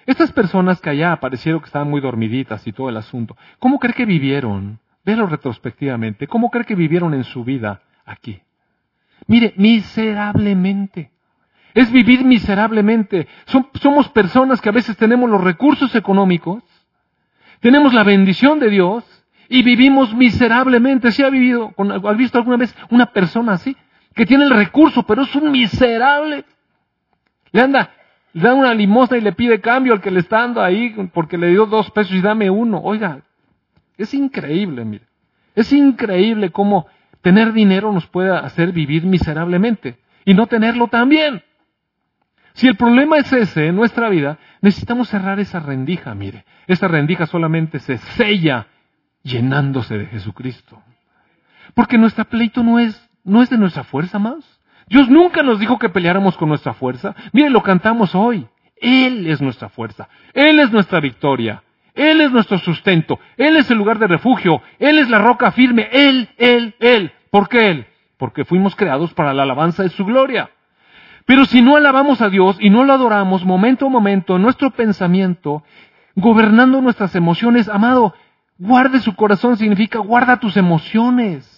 [0.07, 3.93] Estas personas que allá aparecieron que estaban muy dormiditas y todo el asunto, ¿cómo cree
[3.93, 4.79] que vivieron?
[5.05, 6.27] Velo retrospectivamente.
[6.27, 8.41] ¿Cómo cree que vivieron en su vida aquí?
[9.27, 11.11] Mire, miserablemente.
[11.75, 13.27] Es vivir miserablemente.
[13.81, 16.63] somos personas que a veces tenemos los recursos económicos,
[17.61, 19.05] tenemos la bendición de Dios
[19.49, 21.11] y vivimos miserablemente.
[21.13, 21.75] ¿Sí ha vivido,
[22.09, 23.77] has visto alguna vez una persona así?
[24.15, 26.45] Que tiene el recurso, pero es un miserable.
[27.53, 27.91] Le anda
[28.37, 31.39] le da una limosna y le pide cambio al que le está dando ahí porque
[31.39, 32.83] le dio dos pesos y dame uno.
[32.83, 33.23] Oiga,
[33.97, 35.07] es increíble, mire.
[35.55, 36.87] Es increíble cómo
[37.23, 41.45] tener dinero nos puede hacer vivir miserablemente y no tenerlo también.
[42.53, 46.45] Si el problema es ese en nuestra vida, necesitamos cerrar esa rendija, mire.
[46.67, 48.67] Esa rendija solamente se sella
[49.23, 50.83] llenándose de Jesucristo.
[51.73, 54.56] Porque nuestra pleito no es, no es de nuestra fuerza más.
[54.89, 57.15] Dios nunca nos dijo que peleáramos con nuestra fuerza.
[57.33, 58.47] Mire, lo cantamos hoy.
[58.77, 60.09] Él es nuestra fuerza.
[60.33, 61.63] Él es nuestra victoria.
[61.95, 63.19] Él es nuestro sustento.
[63.37, 64.63] Él es el lugar de refugio.
[64.79, 65.89] Él es la roca firme.
[65.91, 67.13] Él, Él, Él.
[67.31, 67.87] ¿Por qué Él?
[68.17, 70.51] Porque fuimos creados para la alabanza de su gloria.
[71.25, 75.65] Pero si no alabamos a Dios y no lo adoramos momento a momento, nuestro pensamiento,
[76.15, 78.15] gobernando nuestras emociones, amado,
[78.59, 81.56] guarde su corazón significa guarda tus emociones.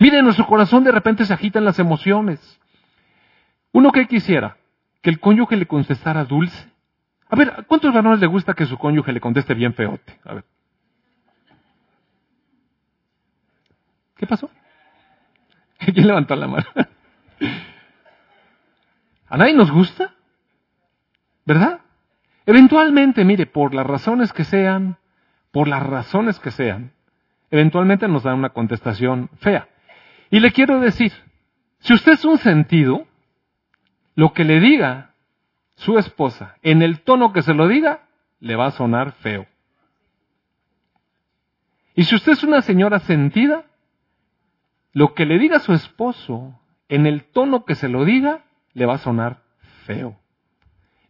[0.00, 2.40] Mire, nuestro corazón de repente se agitan las emociones.
[3.70, 4.56] Uno que quisiera
[5.02, 6.70] que el cónyuge le contestara dulce.
[7.28, 10.18] A ver, ¿cuántos varones le gusta que su cónyuge le conteste bien feote?
[10.24, 10.44] A ver.
[14.16, 14.48] ¿Qué pasó?
[15.92, 16.66] ¿Quién levantó la mano?
[19.28, 20.14] ¿A nadie nos gusta?
[21.44, 21.80] ¿Verdad?
[22.46, 24.96] Eventualmente, mire, por las razones que sean,
[25.52, 26.92] por las razones que sean,
[27.50, 29.68] eventualmente nos dan una contestación fea.
[30.30, 31.12] Y le quiero decir,
[31.80, 33.06] si usted es un sentido,
[34.14, 35.14] lo que le diga
[35.76, 38.06] su esposa, en el tono que se lo diga,
[38.38, 39.46] le va a sonar feo.
[41.94, 43.64] Y si usted es una señora sentida,
[44.92, 48.94] lo que le diga su esposo, en el tono que se lo diga, le va
[48.94, 49.42] a sonar
[49.84, 50.16] feo.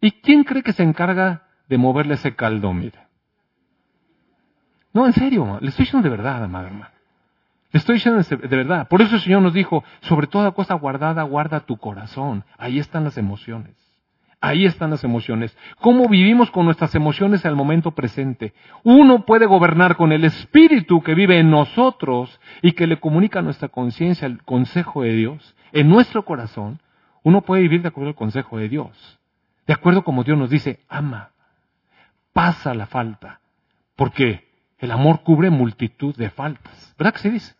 [0.01, 2.99] ¿Y quién cree que se encarga de moverle ese caldo, mire?
[4.93, 6.99] No, en serio, le estoy diciendo de verdad, amada hermana.
[7.73, 8.89] Estoy diciendo de verdad.
[8.89, 12.45] Por eso el Señor nos dijo, sobre toda cosa guardada, guarda tu corazón.
[12.59, 13.77] Ahí están las emociones.
[14.41, 15.57] Ahí están las emociones.
[15.81, 18.55] ¿Cómo vivimos con nuestras emociones al momento presente?
[18.83, 23.43] Uno puede gobernar con el Espíritu que vive en nosotros y que le comunica a
[23.43, 25.55] nuestra conciencia el consejo de Dios.
[25.73, 26.81] En nuestro corazón,
[27.23, 29.21] uno puede vivir de acuerdo al consejo de Dios.
[29.66, 31.33] De acuerdo como Dios nos dice, ama,
[32.33, 33.41] pasa la falta.
[33.95, 34.49] Porque
[34.79, 36.95] el amor cubre multitud de faltas.
[36.99, 37.59] ¿Verdad que se dice?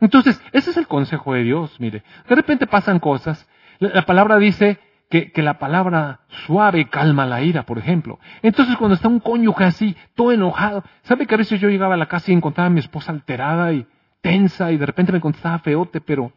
[0.00, 2.02] Entonces, ese es el consejo de Dios, mire.
[2.28, 3.48] De repente pasan cosas.
[3.78, 4.78] La, palabra dice
[5.08, 8.18] que, que, la palabra suave calma la ira, por ejemplo.
[8.42, 11.98] Entonces, cuando está un cónyuge así, todo enojado, ¿sabe que a veces yo llegaba a
[11.98, 13.86] la casa y encontraba a mi esposa alterada y
[14.20, 16.32] tensa y de repente me contestaba feote, pero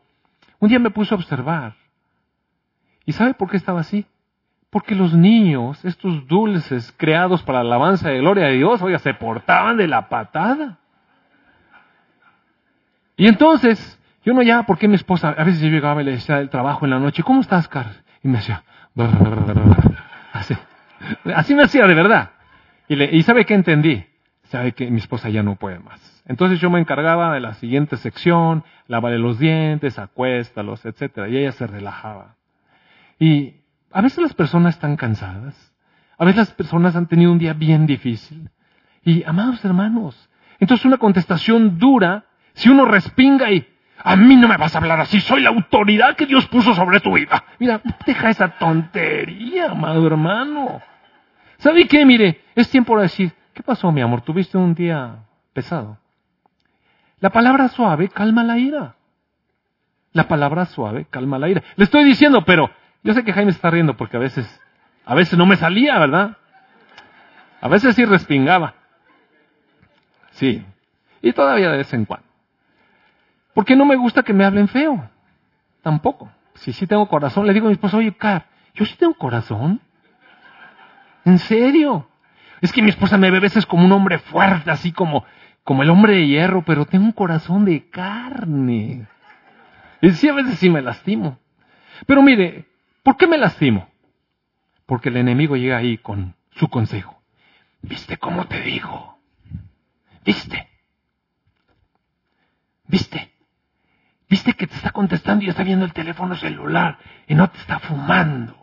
[0.60, 1.76] un día me puse a observar.
[3.06, 4.06] ¿Y sabe por qué estaba así?
[4.70, 9.14] Porque los niños, estos dulces creados para la alabanza de gloria de Dios, oiga, se
[9.14, 10.80] portaban de la patada.
[13.16, 16.40] Y entonces, yo no ya, porque mi esposa, a veces yo llegaba y le decía
[16.40, 17.92] el trabajo en la noche, ¿cómo estás, Carl?
[18.24, 18.64] Y me decía,
[20.34, 20.56] así,
[21.36, 22.32] así me hacía de verdad.
[22.88, 24.06] Y, le, y ¿sabe qué entendí?
[24.46, 26.14] Sabe que mi esposa ya no puede más.
[26.26, 31.52] Entonces yo me encargaba de la siguiente sección, lavarle los dientes, acuéstalos, etcétera, y ella
[31.52, 32.36] se relajaba.
[33.20, 33.56] Y
[33.92, 35.74] a veces las personas están cansadas,
[36.18, 38.50] a veces las personas han tenido un día bien difícil.
[39.04, 44.58] Y, amados hermanos, entonces una contestación dura si uno respinga y a mí no me
[44.58, 47.44] vas a hablar así, soy la autoridad que Dios puso sobre tu vida.
[47.60, 50.82] Mira, deja esa tontería, amado hermano.
[51.58, 52.06] ¿Sabe qué?
[52.06, 54.22] Mire, es tiempo de decir, ¿qué pasó, mi amor?
[54.22, 55.20] ¿Tuviste un día
[55.54, 55.98] pesado?
[57.20, 58.96] La palabra suave calma la ira.
[60.12, 61.64] La palabra suave calma la ira.
[61.78, 62.70] Le estoy diciendo, pero
[63.04, 64.62] yo sé que Jaime está riendo porque a veces,
[65.06, 66.38] a veces no me salía, ¿verdad?
[67.62, 68.76] A veces sí respingaba.
[70.32, 70.66] Sí.
[71.22, 72.33] Y todavía de vez en cuando.
[73.54, 75.10] Porque no me gusta que me hablen feo.
[75.82, 76.32] Tampoco.
[76.56, 79.82] Si sí tengo corazón, le digo a mi esposa, oye, Car, yo sí tengo corazón.
[81.26, 82.08] ¿En serio?
[82.62, 85.26] Es que mi esposa me ve a veces como un hombre fuerte, así como,
[85.64, 89.08] como el hombre de hierro, pero tengo un corazón de carne.
[90.02, 91.40] Y sí, a veces sí me lastimo.
[92.06, 92.66] Pero mire,
[93.04, 93.90] ¿por qué me lastimo?
[94.86, 97.22] Porque el enemigo llega ahí con su consejo.
[97.82, 99.18] ¿Viste cómo te digo?
[100.24, 100.70] ¿Viste?
[102.88, 103.33] ¿Viste?
[104.34, 107.78] ¿Viste que te está contestando y está viendo el teléfono celular y no te está
[107.78, 108.56] fumando?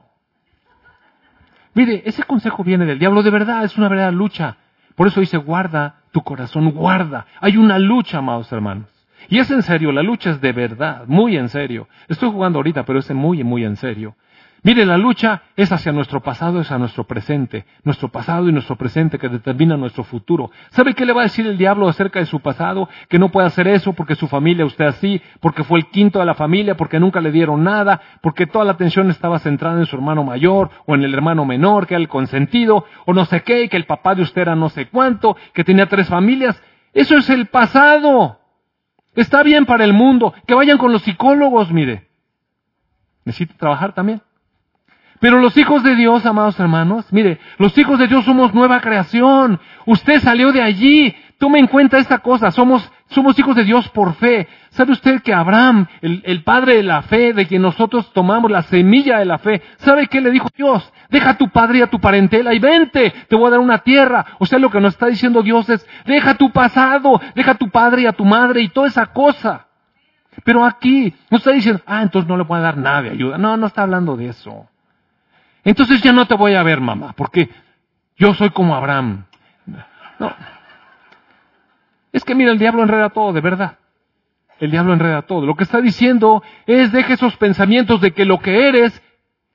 [1.75, 4.57] Mire, ese consejo viene del diablo, de verdad, es una verdadera lucha.
[4.97, 7.25] Por eso dice, guarda tu corazón, guarda.
[7.41, 8.89] Hay una lucha, amados hermanos.
[9.29, 11.87] Y es en serio, la lucha es de verdad, muy en serio.
[12.09, 14.17] Estoy jugando ahorita, pero es muy, muy en serio.
[14.63, 17.65] Mire, la lucha es hacia nuestro pasado, es hacia nuestro presente.
[17.83, 20.51] Nuestro pasado y nuestro presente que determina nuestro futuro.
[20.71, 22.89] ¿Sabe qué le va a decir el diablo acerca de su pasado?
[23.09, 26.27] Que no puede hacer eso porque su familia, usted así, porque fue el quinto de
[26.27, 29.97] la familia, porque nunca le dieron nada, porque toda la atención estaba centrada en su
[29.97, 33.71] hermano mayor o en el hermano menor, que era el consentido, o no sé qué,
[33.71, 36.63] que el papá de usted era no sé cuánto, que tenía tres familias.
[36.93, 38.41] Eso es el pasado.
[39.15, 40.35] Está bien para el mundo.
[40.47, 42.11] Que vayan con los psicólogos, mire.
[43.25, 44.21] Necesita trabajar también.
[45.21, 49.61] Pero los hijos de Dios, amados hermanos, mire, los hijos de Dios somos nueva creación.
[49.85, 51.15] Usted salió de allí.
[51.37, 52.51] Tome en cuenta esta cosa.
[52.51, 54.49] Somos, somos hijos de Dios por fe.
[54.71, 58.63] ¿Sabe usted que Abraham, el, el, padre de la fe, de quien nosotros tomamos la
[58.63, 60.91] semilla de la fe, ¿sabe qué le dijo Dios?
[61.11, 63.79] Deja a tu padre y a tu parentela y vente, te voy a dar una
[63.79, 64.25] tierra.
[64.39, 67.69] O sea, lo que nos está diciendo Dios es, deja tu pasado, deja a tu
[67.69, 69.67] padre y a tu madre y toda esa cosa.
[70.45, 73.37] Pero aquí no está diciendo, ah, entonces no le puedo dar nada de ayuda.
[73.37, 74.67] No, no está hablando de eso.
[75.65, 77.51] Entonces ya no te voy a ver, mamá, porque
[78.17, 79.25] yo soy como Abraham.
[80.19, 80.35] No.
[82.13, 83.79] Es que mira, el diablo enreda todo, de verdad.
[84.59, 85.47] El diablo enreda todo.
[85.47, 89.03] Lo que está diciendo es deje esos pensamientos de que lo que eres,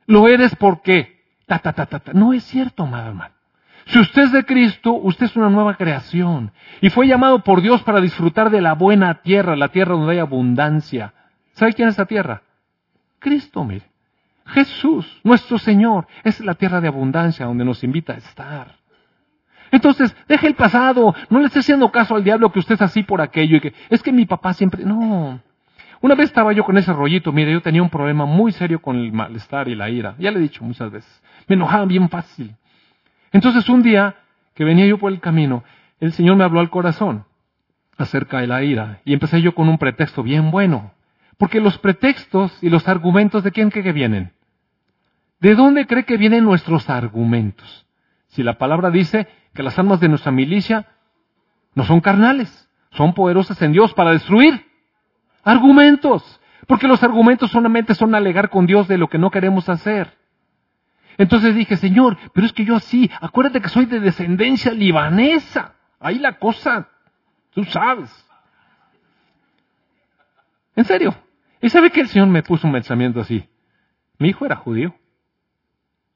[0.08, 1.24] lo eres porque.
[1.45, 2.14] Ta, ta, ta, ta, ta.
[2.14, 3.36] No es cierto, amado hermano.
[3.86, 6.51] Si usted es de Cristo, usted es una nueva creación.
[6.82, 10.20] Y fue llamado por Dios para disfrutar de la buena tierra, la tierra donde hay
[10.20, 11.14] abundancia.
[11.53, 12.41] ¿Sabe quién es esa tierra?
[13.20, 13.86] Cristo, mire.
[14.46, 18.76] Jesús, nuestro Señor, es la tierra de abundancia donde nos invita a estar.
[19.72, 23.04] Entonces, deje el pasado, no le esté haciendo caso al diablo que usted es así
[23.04, 25.41] por aquello y que es que mi papá siempre, no.
[26.02, 28.96] Una vez estaba yo con ese rollito, mire, yo tenía un problema muy serio con
[28.98, 32.56] el malestar y la ira, ya le he dicho muchas veces, me enojaba bien fácil.
[33.32, 34.16] Entonces un día
[34.54, 35.64] que venía yo por el camino,
[36.00, 37.26] el Señor me habló al corazón
[37.98, 40.91] acerca de la ira y empecé yo con un pretexto bien bueno.
[41.38, 44.33] Porque los pretextos y los argumentos de quién cree que vienen?
[45.39, 47.86] ¿De dónde cree que vienen nuestros argumentos?
[48.27, 50.88] Si la palabra dice que las armas de nuestra milicia
[51.73, 54.65] no son carnales, son poderosas en Dios para destruir
[55.43, 56.39] argumentos.
[56.67, 60.17] Porque los argumentos solamente son alegar con Dios de lo que no queremos hacer.
[61.17, 65.75] Entonces dije, Señor, pero es que yo así, acuérdate que soy de descendencia libanesa.
[65.99, 66.89] Ahí la cosa,
[67.51, 68.09] tú sabes.
[70.75, 71.15] En serio.
[71.66, 73.43] ¿Y sabe que el Señor me puso un pensamiento así?
[74.20, 74.93] Mi hijo era judío.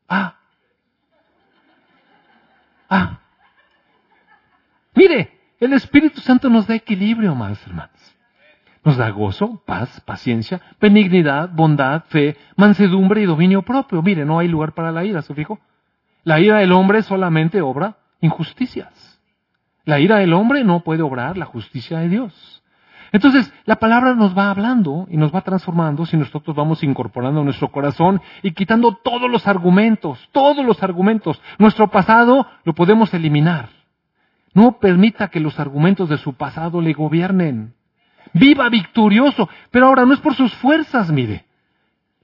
[0.08, 0.38] Ah.
[2.88, 3.22] Ah.
[4.94, 8.16] Mire, el Espíritu Santo nos da equilibrio, amados hermanos.
[8.84, 14.04] Nos da gozo, paz, paciencia, benignidad, bondad, fe, mansedumbre y dominio propio.
[14.04, 15.60] Mire, no hay lugar para la ira, ¿se fijó?
[16.26, 19.20] La ira del hombre solamente obra injusticias.
[19.84, 22.59] La ira del hombre no puede obrar la justicia de Dios.
[23.12, 27.72] Entonces, la palabra nos va hablando y nos va transformando si nosotros vamos incorporando nuestro
[27.72, 31.42] corazón y quitando todos los argumentos, todos los argumentos.
[31.58, 33.70] Nuestro pasado lo podemos eliminar.
[34.54, 37.74] No permita que los argumentos de su pasado le gobiernen.
[38.34, 41.46] Viva victorioso, pero ahora no es por sus fuerzas, mire.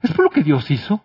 [0.02, 1.02] Es por lo que Dios hizo.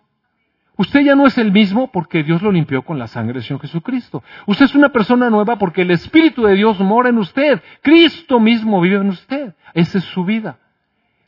[0.76, 3.60] Usted ya no es el mismo porque Dios lo limpió con la sangre del Señor
[3.60, 4.22] Jesucristo.
[4.46, 7.62] Usted es una persona nueva porque el Espíritu de Dios mora en usted.
[7.82, 9.54] Cristo mismo vive en usted.
[9.74, 10.58] Esa es su vida.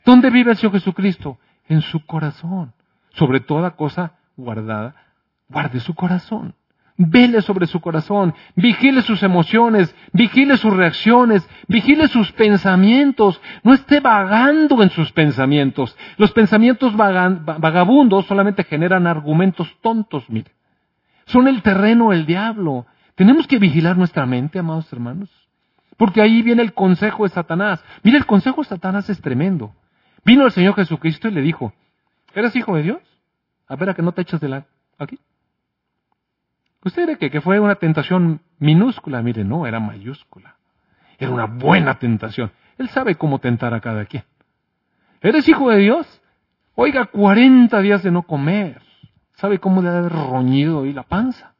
[0.03, 1.37] ¿Dónde vive el Señor Jesucristo?
[1.67, 2.73] En su corazón.
[3.11, 4.95] Sobre toda cosa guardada,
[5.47, 6.55] guarde su corazón.
[6.97, 13.41] Vele sobre su corazón, vigile sus emociones, vigile sus reacciones, vigile sus pensamientos.
[13.63, 15.97] No esté vagando en sus pensamientos.
[16.17, 20.51] Los pensamientos vagabundos solamente generan argumentos tontos, mire.
[21.25, 22.85] Son el terreno del diablo.
[23.15, 25.29] Tenemos que vigilar nuestra mente, amados hermanos.
[25.97, 27.83] Porque ahí viene el consejo de Satanás.
[28.03, 29.73] Mire, el consejo de Satanás es tremendo.
[30.23, 31.73] Vino el Señor Jesucristo y le dijo,
[32.33, 32.99] ¿eres hijo de Dios?
[33.67, 34.65] A ver a que no te eches de la...
[34.97, 35.19] aquí.
[36.85, 39.23] ¿Usted cree que, que fue una tentación minúscula?
[39.23, 40.55] Mire, no, era mayúscula.
[41.17, 42.51] Era una buena tentación.
[42.77, 44.23] Él sabe cómo tentar a cada quien.
[45.19, 46.21] ¿Eres hijo de Dios?
[46.75, 48.83] Oiga, 40 días de no comer.
[49.33, 51.55] ¿Sabe cómo le ha roñido ahí la panza?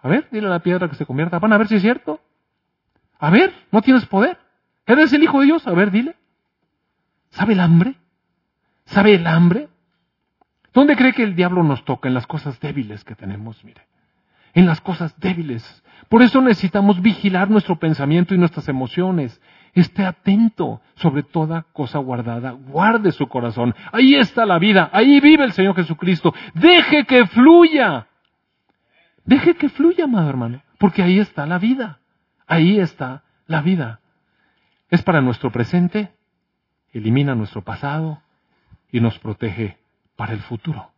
[0.00, 1.38] A ver, dile a la piedra que se convierta.
[1.38, 2.18] Van a ver si es cierto.
[3.18, 4.38] A ver, no tienes poder.
[4.86, 5.66] ¿Eres el Hijo de Dios?
[5.66, 6.16] A ver, dile.
[7.28, 7.96] ¿Sabe el hambre?
[8.86, 9.68] ¿Sabe el hambre?
[10.72, 12.08] ¿Dónde cree que el diablo nos toca?
[12.08, 13.82] En las cosas débiles que tenemos, mire.
[14.58, 15.84] En las cosas débiles.
[16.08, 19.40] Por eso necesitamos vigilar nuestro pensamiento y nuestras emociones.
[19.72, 22.50] Esté atento sobre toda cosa guardada.
[22.50, 23.72] Guarde su corazón.
[23.92, 24.90] Ahí está la vida.
[24.92, 26.34] Ahí vive el Señor Jesucristo.
[26.54, 28.08] Deje que fluya.
[29.24, 30.60] Deje que fluya, amado hermano.
[30.78, 32.00] Porque ahí está la vida.
[32.48, 34.00] Ahí está la vida.
[34.90, 36.10] Es para nuestro presente,
[36.92, 38.22] elimina nuestro pasado
[38.90, 39.78] y nos protege
[40.16, 40.90] para el futuro.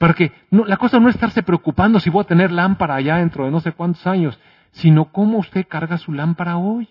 [0.00, 3.50] Porque la cosa no es estarse preocupando si voy a tener lámpara allá dentro de
[3.50, 4.40] no sé cuántos años,
[4.70, 6.88] sino cómo usted carga su lámpara hoy.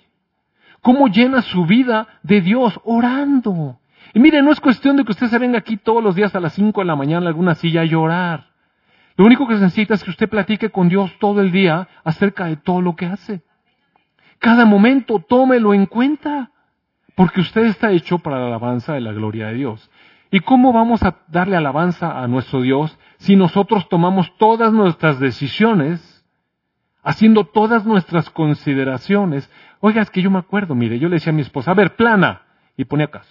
[0.81, 3.79] Cómo llena su vida de Dios orando.
[4.13, 6.39] Y mire, no es cuestión de que usted se venga aquí todos los días a
[6.39, 8.51] las 5 de la mañana a alguna silla a llorar.
[9.17, 12.45] Lo único que se necesita es que usted platique con Dios todo el día acerca
[12.45, 13.41] de todo lo que hace.
[14.37, 16.51] Cada momento tómelo en cuenta,
[17.15, 19.89] porque usted está hecho para la alabanza de la gloria de Dios.
[20.31, 26.25] ¿Y cómo vamos a darle alabanza a nuestro Dios si nosotros tomamos todas nuestras decisiones,
[27.03, 29.49] haciendo todas nuestras consideraciones?
[29.81, 31.95] Oiga, es que yo me acuerdo, mire, yo le decía a mi esposa, a ver,
[31.95, 32.43] plana,
[32.77, 33.23] y ponía acá,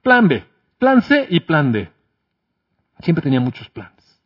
[0.00, 0.46] plan B,
[0.78, 1.90] plan C y plan D.
[3.00, 4.22] Siempre tenía muchos planes.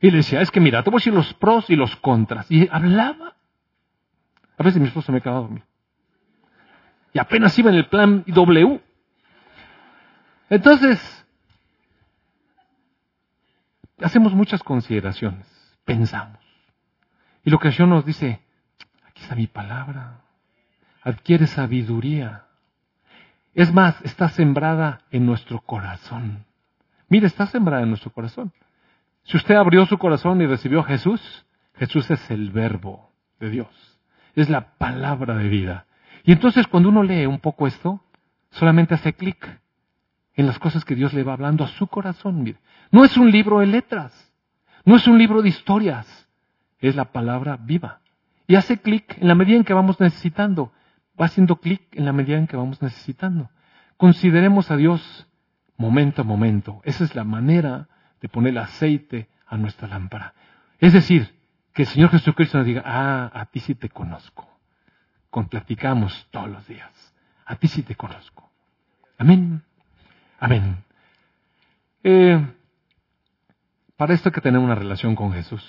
[0.00, 2.50] Y le decía, es que mira, te voy a decir los pros y los contras.
[2.50, 3.36] Y hablaba.
[4.58, 5.62] A veces mi esposa me quedaba dormir.
[7.12, 8.80] Y apenas iba en el plan W.
[10.48, 11.19] Entonces,
[14.02, 15.46] hacemos muchas consideraciones,
[15.84, 16.38] pensamos.
[17.44, 18.40] Y lo que el Señor nos dice,
[19.06, 20.20] aquí está mi palabra,
[21.02, 22.44] adquiere sabiduría.
[23.54, 26.44] Es más, está sembrada en nuestro corazón.
[27.08, 28.52] Mire, está sembrada en nuestro corazón.
[29.24, 33.98] Si usted abrió su corazón y recibió a Jesús, Jesús es el verbo de Dios.
[34.34, 35.86] Es la palabra de vida.
[36.24, 38.02] Y entonces cuando uno lee un poco esto,
[38.50, 39.59] solamente hace clic
[40.40, 42.56] en las cosas que Dios le va hablando a su corazón.
[42.90, 44.32] No es un libro de letras,
[44.86, 46.28] no es un libro de historias,
[46.78, 48.00] es la palabra viva.
[48.46, 50.72] Y hace clic en la medida en que vamos necesitando,
[51.20, 53.50] va haciendo clic en la medida en que vamos necesitando.
[53.98, 55.28] Consideremos a Dios
[55.76, 56.80] momento a momento.
[56.84, 57.88] Esa es la manera
[58.22, 60.32] de poner aceite a nuestra lámpara.
[60.78, 61.34] Es decir,
[61.74, 64.48] que el Señor Jesucristo nos diga, ah, a ti sí te conozco.
[65.28, 67.14] Con platicamos todos los días.
[67.44, 68.50] A ti sí te conozco.
[69.18, 69.62] Amén.
[70.40, 70.82] Amén.
[72.02, 72.46] Eh,
[73.96, 75.62] para esto hay que tener una relación con Jesús.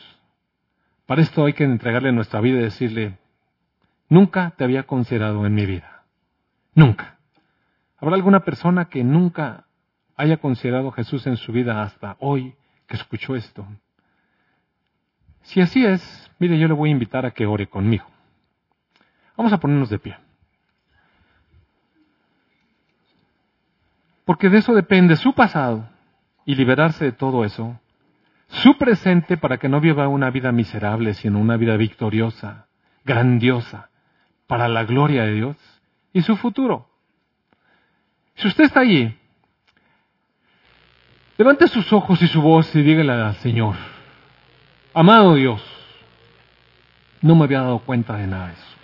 [1.06, 3.18] Para esto hay que entregarle nuestra vida y decirle,
[4.08, 6.04] nunca te había considerado en mi vida.
[6.74, 7.18] Nunca.
[7.98, 9.66] ¿Habrá alguna persona que nunca
[10.16, 12.56] haya considerado a Jesús en su vida hasta hoy
[12.88, 13.68] que escuchó esto?
[15.42, 18.06] Si así es, mire, yo le voy a invitar a que ore conmigo.
[19.36, 20.16] Vamos a ponernos de pie.
[24.26, 25.88] Porque de eso depende su pasado
[26.46, 27.80] y liberarse de todo eso
[28.52, 32.68] su presente para que no viva una vida miserable, sino una vida victoriosa,
[33.06, 33.90] grandiosa,
[34.46, 35.58] para la gloria de Dios,
[36.12, 36.90] y su futuro.
[38.36, 39.18] Si usted está allí,
[41.38, 43.76] levante sus ojos y su voz y dígale al Señor,
[44.94, 45.64] amado Dios,
[47.22, 48.76] no me había dado cuenta de nada de eso.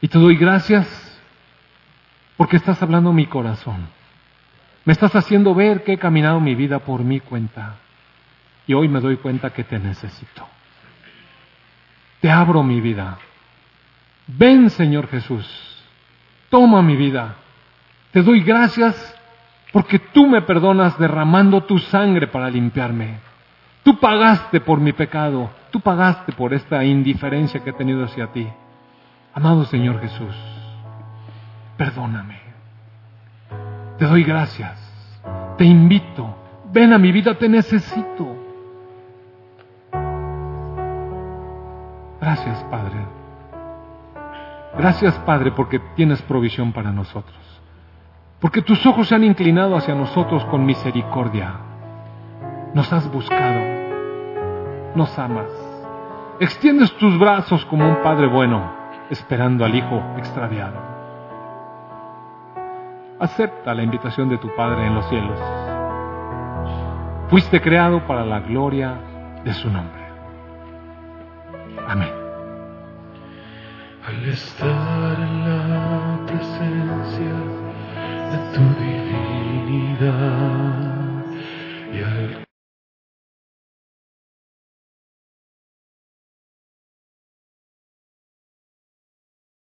[0.00, 0.88] Y te doy gracias
[2.38, 3.99] porque estás hablando mi corazón.
[4.90, 7.76] Me estás haciendo ver que he caminado mi vida por mi cuenta
[8.66, 10.44] y hoy me doy cuenta que te necesito.
[12.20, 13.16] Te abro mi vida.
[14.26, 15.46] Ven, Señor Jesús.
[16.48, 17.36] Toma mi vida.
[18.10, 19.16] Te doy gracias
[19.72, 23.20] porque tú me perdonas derramando tu sangre para limpiarme.
[23.84, 25.52] Tú pagaste por mi pecado.
[25.70, 28.44] Tú pagaste por esta indiferencia que he tenido hacia ti.
[29.34, 30.34] Amado Señor Jesús,
[31.76, 32.40] perdóname.
[34.00, 34.79] Te doy gracias.
[35.60, 36.26] Te invito.
[36.72, 38.34] Ven a mi vida, te necesito.
[42.18, 42.96] Gracias, Padre.
[44.78, 47.36] Gracias, Padre, porque tienes provisión para nosotros.
[48.40, 51.52] Porque tus ojos se han inclinado hacia nosotros con misericordia.
[52.72, 53.60] Nos has buscado.
[54.94, 55.50] Nos amas.
[56.40, 58.72] Extiendes tus brazos como un Padre bueno,
[59.10, 60.89] esperando al Hijo extraviado.
[63.20, 65.38] Acepta la invitación de tu Padre en los cielos.
[67.28, 68.98] Fuiste creado para la gloria
[69.44, 70.02] de su nombre.
[71.86, 72.08] Amén.
[74.06, 77.34] Al estar en la presencia
[78.30, 78.89] de tu